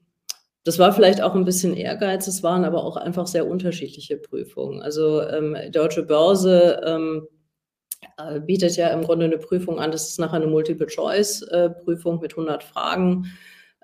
[0.64, 4.82] das war vielleicht auch ein bisschen Ehrgeiz, es waren aber auch einfach sehr unterschiedliche Prüfungen.
[4.82, 7.28] Also ähm, Deutsche Börse ähm,
[8.18, 12.64] äh, bietet ja im Grunde eine Prüfung an, das ist nachher eine Multiple-Choice-Prüfung mit 100
[12.64, 13.28] Fragen.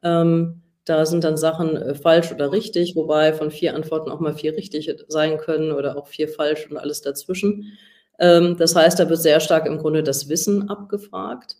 [0.01, 4.33] Ähm, da sind dann Sachen äh, falsch oder richtig, wobei von vier Antworten auch mal
[4.33, 7.77] vier richtig sein können oder auch vier falsch und alles dazwischen.
[8.17, 11.57] Ähm, das heißt, da wird sehr stark im Grunde das Wissen abgefragt.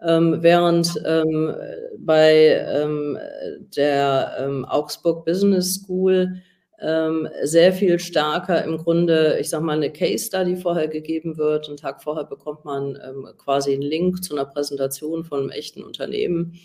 [0.00, 1.52] Ähm, während ähm,
[1.98, 3.18] bei ähm,
[3.76, 6.40] der ähm, Augsburg Business School
[6.80, 11.66] ähm, sehr viel stärker im Grunde, ich sage mal, eine Case Study vorher gegeben wird.
[11.66, 15.82] Einen Tag vorher bekommt man ähm, quasi einen Link zu einer Präsentation von einem echten
[15.82, 16.60] Unternehmen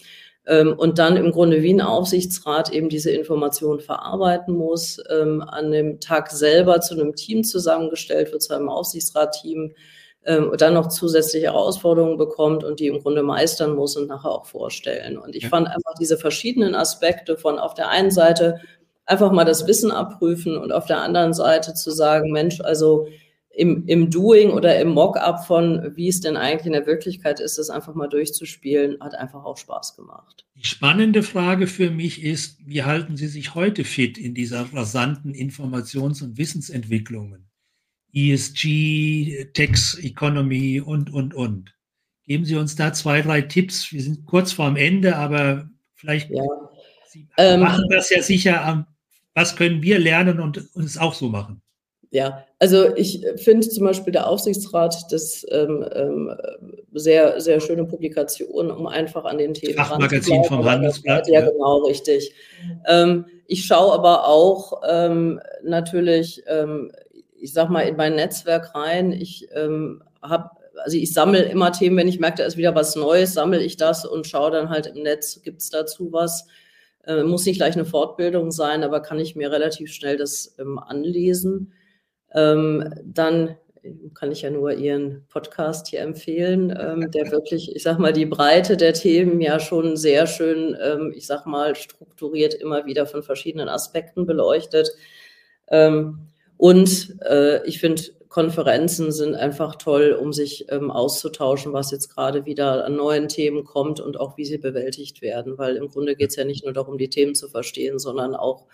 [0.76, 6.32] und dann im Grunde wie ein Aufsichtsrat eben diese Information verarbeiten muss, an dem Tag
[6.32, 9.72] selber zu einem Team zusammengestellt wird, zu einem Aufsichtsratteam,
[10.26, 14.32] ähm, und dann noch zusätzliche Herausforderungen bekommt und die im Grunde meistern muss und nachher
[14.32, 15.18] auch vorstellen.
[15.18, 15.50] Und ich ja.
[15.50, 18.62] fand einfach diese verschiedenen Aspekte von auf der einen Seite
[19.06, 23.08] einfach mal das Wissen abprüfen und auf der anderen Seite zu sagen, Mensch, also
[23.56, 27.60] im, im Doing oder im Mock-up von, wie es denn eigentlich in der Wirklichkeit ist,
[27.60, 30.46] das einfach mal durchzuspielen, hat einfach auch Spaß gemacht.
[30.56, 35.34] Die spannende Frage für mich ist, wie halten Sie sich heute fit in dieser rasanten
[35.34, 37.46] Informations- und Wissensentwicklungen?
[38.14, 41.74] ESG, Tax Economy und, und, und.
[42.26, 43.91] Geben Sie uns da zwei, drei Tipps.
[43.91, 46.43] Wir sind kurz vor dem Ende, aber vielleicht ja.
[47.07, 48.86] Sie ähm, machen das ja sicher
[49.34, 51.61] was können wir lernen und uns auch so machen?
[52.11, 56.32] Ja, also ich finde zum Beispiel der Aufsichtsrat das ähm, ähm,
[56.91, 61.28] sehr, sehr schöne Publikation, um einfach an den Themen Fachmagazin vom Handelsblatt.
[61.28, 62.32] Ja, ja, genau, richtig.
[62.88, 66.91] Ähm, ich schaue aber auch ähm, natürlich ähm,
[67.44, 69.12] ich sag mal, in mein Netzwerk rein.
[69.12, 70.50] Ich ähm, habe,
[70.82, 73.76] also ich sammle immer Themen, wenn ich merke, da ist wieder was Neues, sammle ich
[73.76, 76.48] das und schaue dann halt im Netz, gibt es dazu was.
[77.06, 80.80] Äh, muss nicht gleich eine Fortbildung sein, aber kann ich mir relativ schnell das ähm,
[80.80, 81.74] anlesen.
[82.34, 83.58] Ähm, dann
[84.14, 88.26] kann ich ja nur Ihren Podcast hier empfehlen, ähm, der wirklich, ich sag mal, die
[88.26, 93.22] Breite der Themen ja schon sehr schön, ähm, ich sag mal, strukturiert immer wieder von
[93.22, 94.89] verschiedenen Aspekten beleuchtet.
[95.68, 102.10] Ähm, und äh, ich finde, Konferenzen sind einfach toll, um sich ähm, auszutauschen, was jetzt
[102.10, 105.60] gerade wieder an neuen Themen kommt und auch wie sie bewältigt werden.
[105.60, 108.66] Weil im Grunde geht es ja nicht nur darum, die Themen zu verstehen, sondern auch,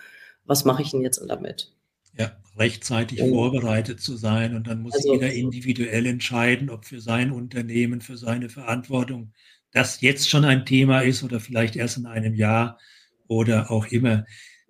[0.45, 1.73] was mache ich denn jetzt damit?
[2.17, 3.27] Ja, rechtzeitig ja.
[3.27, 8.15] vorbereitet zu sein und dann muss also, jeder individuell entscheiden, ob für sein Unternehmen, für
[8.15, 9.33] seine Verantwortung
[9.71, 12.79] das jetzt schon ein Thema ist oder vielleicht erst in einem Jahr
[13.27, 14.25] oder auch immer.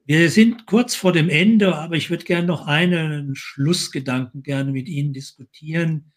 [0.09, 4.89] Wir sind kurz vor dem Ende, aber ich würde gerne noch einen Schlussgedanken gerne mit
[4.89, 6.13] Ihnen diskutieren.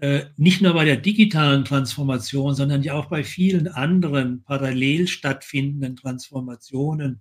[0.00, 5.94] Äh, nicht nur bei der digitalen Transformation, sondern ja auch bei vielen anderen parallel stattfindenden
[5.94, 7.20] Transformationen.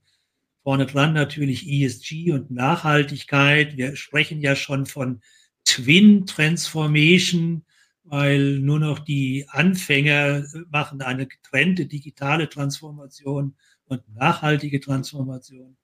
[0.64, 3.76] Vorne dran natürlich ESG und Nachhaltigkeit.
[3.76, 5.20] Wir sprechen ja schon von
[5.66, 7.66] Twin Transformation,
[8.06, 15.76] weil nur noch die Anfänger machen eine getrennte digitale Transformation und nachhaltige Transformation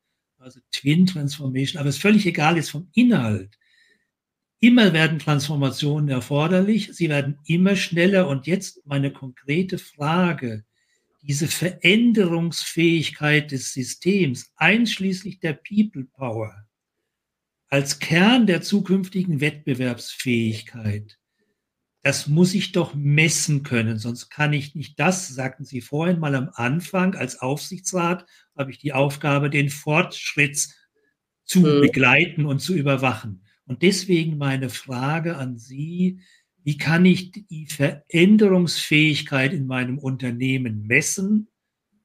[0.43, 3.57] also Twin Transformation, aber es ist völlig egal ist vom Inhalt.
[4.59, 10.65] Immer werden Transformationen erforderlich, sie werden immer schneller und jetzt meine konkrete Frage,
[11.21, 16.67] diese Veränderungsfähigkeit des Systems, einschließlich der People Power,
[17.69, 21.17] als Kern der zukünftigen Wettbewerbsfähigkeit,
[22.03, 26.35] das muss ich doch messen können, sonst kann ich nicht das, sagten Sie vorhin mal
[26.35, 28.25] am Anfang, als Aufsichtsrat
[28.57, 30.67] habe ich die Aufgabe, den Fortschritt
[31.45, 31.81] zu mhm.
[31.81, 33.45] begleiten und zu überwachen.
[33.65, 36.19] Und deswegen meine Frage an Sie,
[36.63, 41.47] wie kann ich die Veränderungsfähigkeit in meinem Unternehmen messen?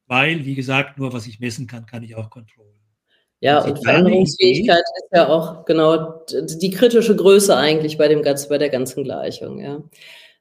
[0.07, 2.78] Weil, wie gesagt, nur was ich messen kann, kann ich auch kontrollieren.
[3.41, 8.59] Ja, und Veränderungsfähigkeit ist ja auch genau die kritische Größe eigentlich bei dem ganzen, bei
[8.59, 9.81] der ganzen Gleichung, ja.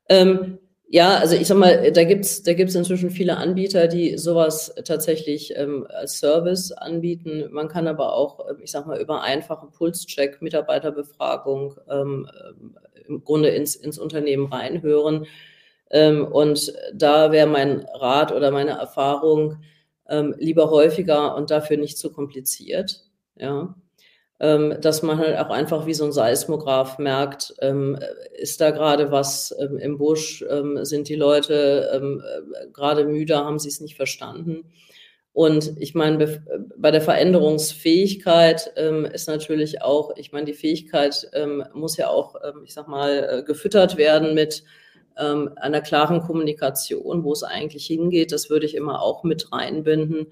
[0.09, 0.57] Ähm,
[0.89, 5.53] ja, also ich sag mal, da gibt's da gibt's inzwischen viele Anbieter, die sowas tatsächlich
[5.57, 7.49] ähm, als Service anbieten.
[7.51, 12.29] Man kann aber auch, ähm, ich sag mal, über einfache Pulscheck, Mitarbeiterbefragung ähm,
[13.07, 15.27] im Grunde ins, ins Unternehmen reinhören.
[15.91, 19.57] Ähm, und da wäre mein Rat oder meine Erfahrung,
[20.09, 23.03] ähm, lieber häufiger und dafür nicht zu kompliziert.
[23.35, 23.75] Ja.
[24.39, 27.97] Ähm, dass man halt auch einfach wie so ein Seismograph merkt, ähm,
[28.37, 33.35] ist da gerade was ähm, im Busch, ähm, sind die Leute ähm, äh, gerade müde,
[33.35, 34.71] haben sie es nicht verstanden.
[35.33, 36.43] Und ich meine,
[36.77, 41.29] bei der Veränderungsfähigkeit ähm, ist natürlich auch, ich meine, die Fähigkeit
[41.75, 42.35] muss ja auch,
[42.65, 44.63] ich sag mal, äh, gefüttert werden mit
[45.19, 48.31] ähm, einer klaren Kommunikation, wo es eigentlich hingeht.
[48.31, 50.27] Das würde ich immer auch mit reinbinden,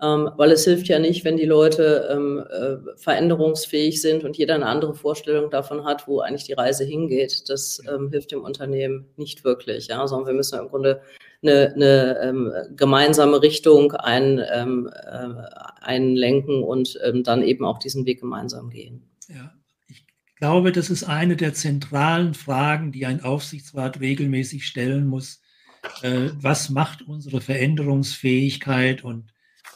[0.00, 4.54] ähm, weil es hilft ja nicht, wenn die Leute ähm, äh, veränderungsfähig sind und jeder
[4.54, 7.48] eine andere Vorstellung davon hat, wo eigentlich die Reise hingeht.
[7.48, 11.00] Das ähm, hilft dem Unternehmen nicht wirklich, ja, sondern wir müssen im Grunde
[11.42, 15.28] eine, eine ähm, gemeinsame Richtung ein, ähm, äh,
[15.80, 19.02] einlenken und ähm, dann eben auch diesen Weg gemeinsam gehen.
[19.28, 19.52] Ja,
[20.38, 25.42] glaube, das ist eine der zentralen Fragen, die ein Aufsichtsrat regelmäßig stellen muss.
[26.02, 29.32] Äh, was macht unsere Veränderungsfähigkeit und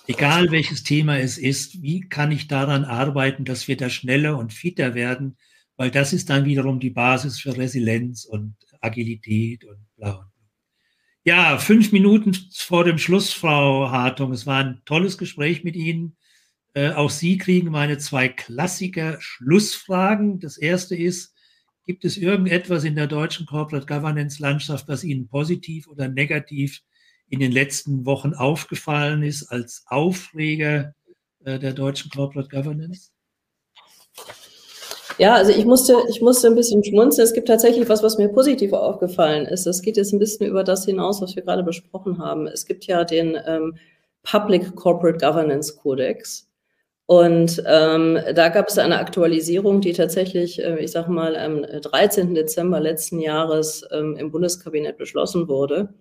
[0.06, 4.52] egal welches Thema es ist, wie kann ich daran arbeiten, dass wir da schneller und
[4.52, 5.36] fitter werden,
[5.76, 10.28] weil das ist dann wiederum die Basis für Resilienz und Agilität und bla.
[11.24, 14.32] Ja, fünf Minuten vor dem Schluss, Frau Hartung.
[14.32, 16.16] Es war ein tolles Gespräch mit Ihnen.
[16.74, 20.40] Äh, auch Sie kriegen meine zwei Klassiker-Schlussfragen.
[20.40, 21.34] Das erste ist,
[21.86, 26.80] gibt es irgendetwas in der deutschen Corporate Governance-Landschaft, was Ihnen positiv oder negativ
[27.28, 30.94] in den letzten Wochen aufgefallen ist als Aufreger
[31.44, 33.10] äh, der deutschen Corporate Governance?
[35.18, 37.26] Ja, also ich musste, ich musste ein bisschen schmunzeln.
[37.26, 39.66] Es gibt tatsächlich was, was mir positiv aufgefallen ist.
[39.66, 42.46] Das geht jetzt ein bisschen über das hinaus, was wir gerade besprochen haben.
[42.46, 43.76] Es gibt ja den ähm,
[44.22, 46.48] Public Corporate Governance Codex.
[47.06, 52.34] Und ähm, da gab es eine Aktualisierung, die tatsächlich, äh, ich sage mal, am 13.
[52.34, 55.92] Dezember letzten Jahres ähm, im Bundeskabinett beschlossen wurde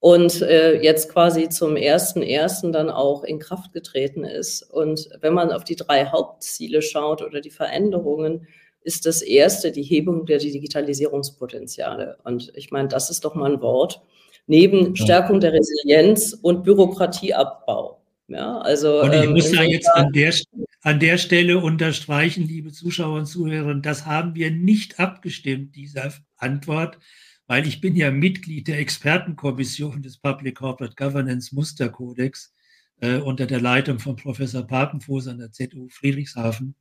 [0.00, 2.70] und äh, jetzt quasi zum 1.1.
[2.70, 4.62] dann auch in Kraft getreten ist.
[4.62, 8.46] Und wenn man auf die drei Hauptziele schaut oder die Veränderungen,
[8.82, 12.18] ist das erste die Hebung der Digitalisierungspotenziale.
[12.24, 14.00] Und ich meine, das ist doch mal ein Wort.
[14.46, 18.00] Neben Stärkung der Resilienz und Bürokratieabbau.
[18.28, 20.34] Ja, also, und ich ähm, muss ja jetzt an der,
[20.82, 26.98] an der Stelle unterstreichen, liebe Zuschauer und Zuhörer, das haben wir nicht abgestimmt, diese Antwort,
[27.46, 32.52] weil ich bin ja Mitglied der Expertenkommission des Public Corporate Governance Musterkodex
[33.00, 36.74] äh, unter der Leitung von Professor Papenfuß an der ZU Friedrichshafen.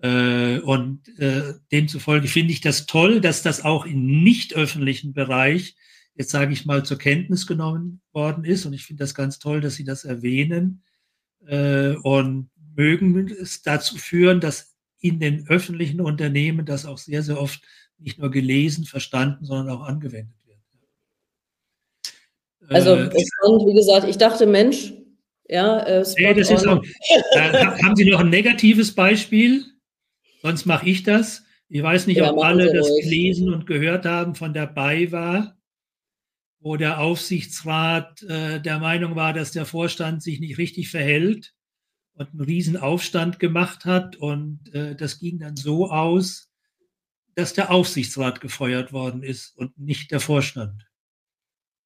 [0.00, 5.76] Äh, und äh, demzufolge finde ich das toll, dass das auch im nicht öffentlichen Bereich
[6.18, 8.66] jetzt sage ich mal, zur Kenntnis genommen worden ist.
[8.66, 10.82] Und ich finde das ganz toll, dass Sie das erwähnen.
[11.46, 17.40] Äh, und mögen es dazu führen, dass in den öffentlichen Unternehmen das auch sehr, sehr
[17.40, 17.60] oft
[17.98, 20.58] nicht nur gelesen, verstanden, sondern auch angewendet wird.
[22.68, 24.92] Also, äh, wie gesagt, ich dachte, Mensch,
[25.48, 26.82] ja, äh, nee, das ist auch,
[27.34, 29.64] äh, haben Sie noch ein negatives Beispiel?
[30.42, 31.44] Sonst mache ich das.
[31.68, 35.57] Ich weiß nicht, ja, ob alle das gelesen und gehört haben von der BayWa
[36.68, 41.54] wo der Aufsichtsrat äh, der Meinung war, dass der Vorstand sich nicht richtig verhält
[42.12, 44.16] und einen riesen Aufstand gemacht hat.
[44.16, 46.50] Und äh, das ging dann so aus,
[47.34, 50.86] dass der Aufsichtsrat gefeuert worden ist und nicht der Vorstand.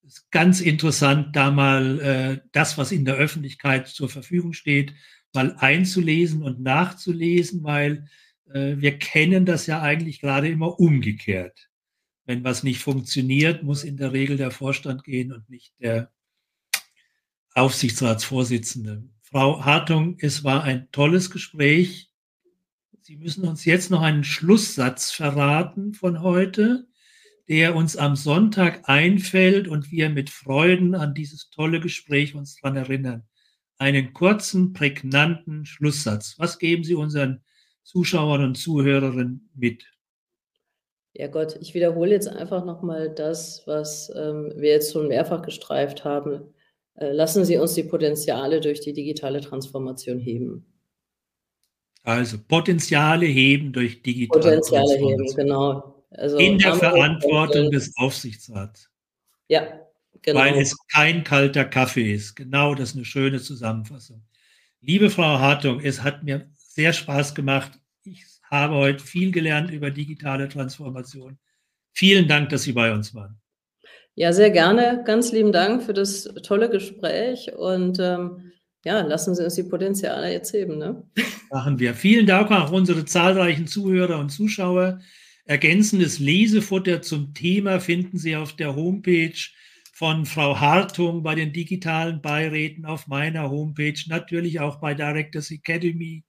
[0.02, 4.94] Das ist ganz interessant, da mal äh, das, was in der Öffentlichkeit zur Verfügung steht,
[5.32, 8.08] mal einzulesen und nachzulesen, weil
[8.52, 11.68] äh, wir kennen das ja eigentlich gerade immer umgekehrt
[12.24, 16.10] wenn was nicht funktioniert, muss in der Regel der Vorstand gehen und nicht der
[17.54, 19.04] Aufsichtsratsvorsitzende.
[19.22, 22.10] Frau Hartung, es war ein tolles Gespräch.
[23.00, 26.86] Sie müssen uns jetzt noch einen Schlusssatz verraten von heute,
[27.48, 32.76] der uns am Sonntag einfällt und wir mit Freuden an dieses tolle Gespräch uns daran
[32.76, 33.24] erinnern.
[33.78, 36.36] Einen kurzen, prägnanten Schlusssatz.
[36.38, 37.42] Was geben Sie unseren
[37.82, 39.84] Zuschauern und Zuhörerinnen mit?
[41.14, 46.04] Ja Gott, ich wiederhole jetzt einfach nochmal das, was ähm, wir jetzt schon mehrfach gestreift
[46.04, 46.54] haben.
[46.94, 50.66] Äh, lassen Sie uns die Potenziale durch die digitale Transformation heben.
[52.02, 55.26] Also Potenziale heben durch digitale Potenziale Transformation.
[55.26, 56.04] heben, genau.
[56.10, 58.90] Also In der Verantwortung des Aufsichtsrats.
[59.48, 59.80] Ja,
[60.20, 60.40] genau.
[60.40, 62.36] Weil es kein kalter Kaffee ist.
[62.36, 64.22] Genau, das ist eine schöne Zusammenfassung.
[64.80, 67.78] Liebe Frau Hartung, es hat mir sehr Spaß gemacht.
[68.04, 71.38] Ich habe heute viel gelernt über digitale Transformation.
[71.94, 73.40] Vielen Dank, dass Sie bei uns waren.
[74.14, 75.02] Ja, sehr gerne.
[75.06, 78.52] Ganz lieben Dank für das tolle Gespräch und ähm,
[78.84, 80.76] ja, lassen Sie uns die Potenziale jetzt heben.
[80.76, 81.02] Ne?
[81.50, 81.94] Machen wir.
[81.94, 85.00] Vielen Dank auch unsere zahlreichen Zuhörer und Zuschauer.
[85.46, 89.38] Ergänzendes Lesefutter zum Thema finden Sie auf der Homepage
[89.94, 96.24] von Frau Hartung bei den digitalen Beiräten auf meiner Homepage, natürlich auch bei Directors Academy.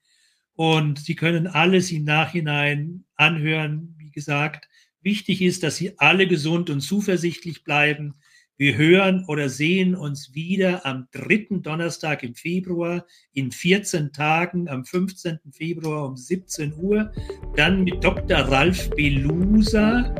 [0.55, 3.95] Und Sie können alles im Nachhinein anhören.
[3.97, 4.67] Wie gesagt,
[5.03, 8.15] Wichtig ist, dass Sie alle gesund und zuversichtlich bleiben.
[8.55, 14.85] Wir hören oder sehen uns wieder am dritten Donnerstag im Februar in 14 Tagen am
[14.85, 15.39] 15.
[15.51, 17.11] Februar um 17 Uhr.
[17.57, 18.37] Dann mit Dr.
[18.37, 20.15] Ralf Belusa.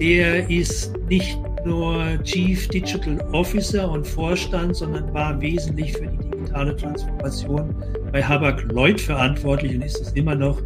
[0.00, 6.76] Der ist nicht nur Chief Digital Officer und Vorstand, sondern war wesentlich für die digitale
[6.76, 7.74] Transformation
[8.16, 10.58] bei Habak-Lloyd verantwortlich und ist es immer noch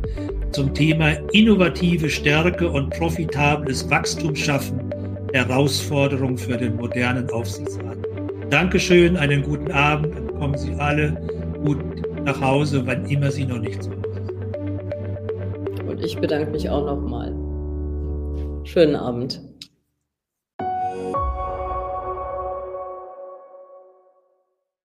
[0.53, 4.89] zum Thema innovative Stärke und profitables Wachstum schaffen,
[5.33, 7.99] Herausforderung für den modernen Aufsichtsrat.
[8.51, 11.21] Dankeschön, einen guten Abend kommen Sie alle
[11.65, 11.79] gut
[12.25, 15.89] nach Hause, wann immer Sie noch nicht zu Hause sind.
[15.89, 17.35] Und ich bedanke mich auch nochmal.
[18.63, 19.43] Schönen Abend.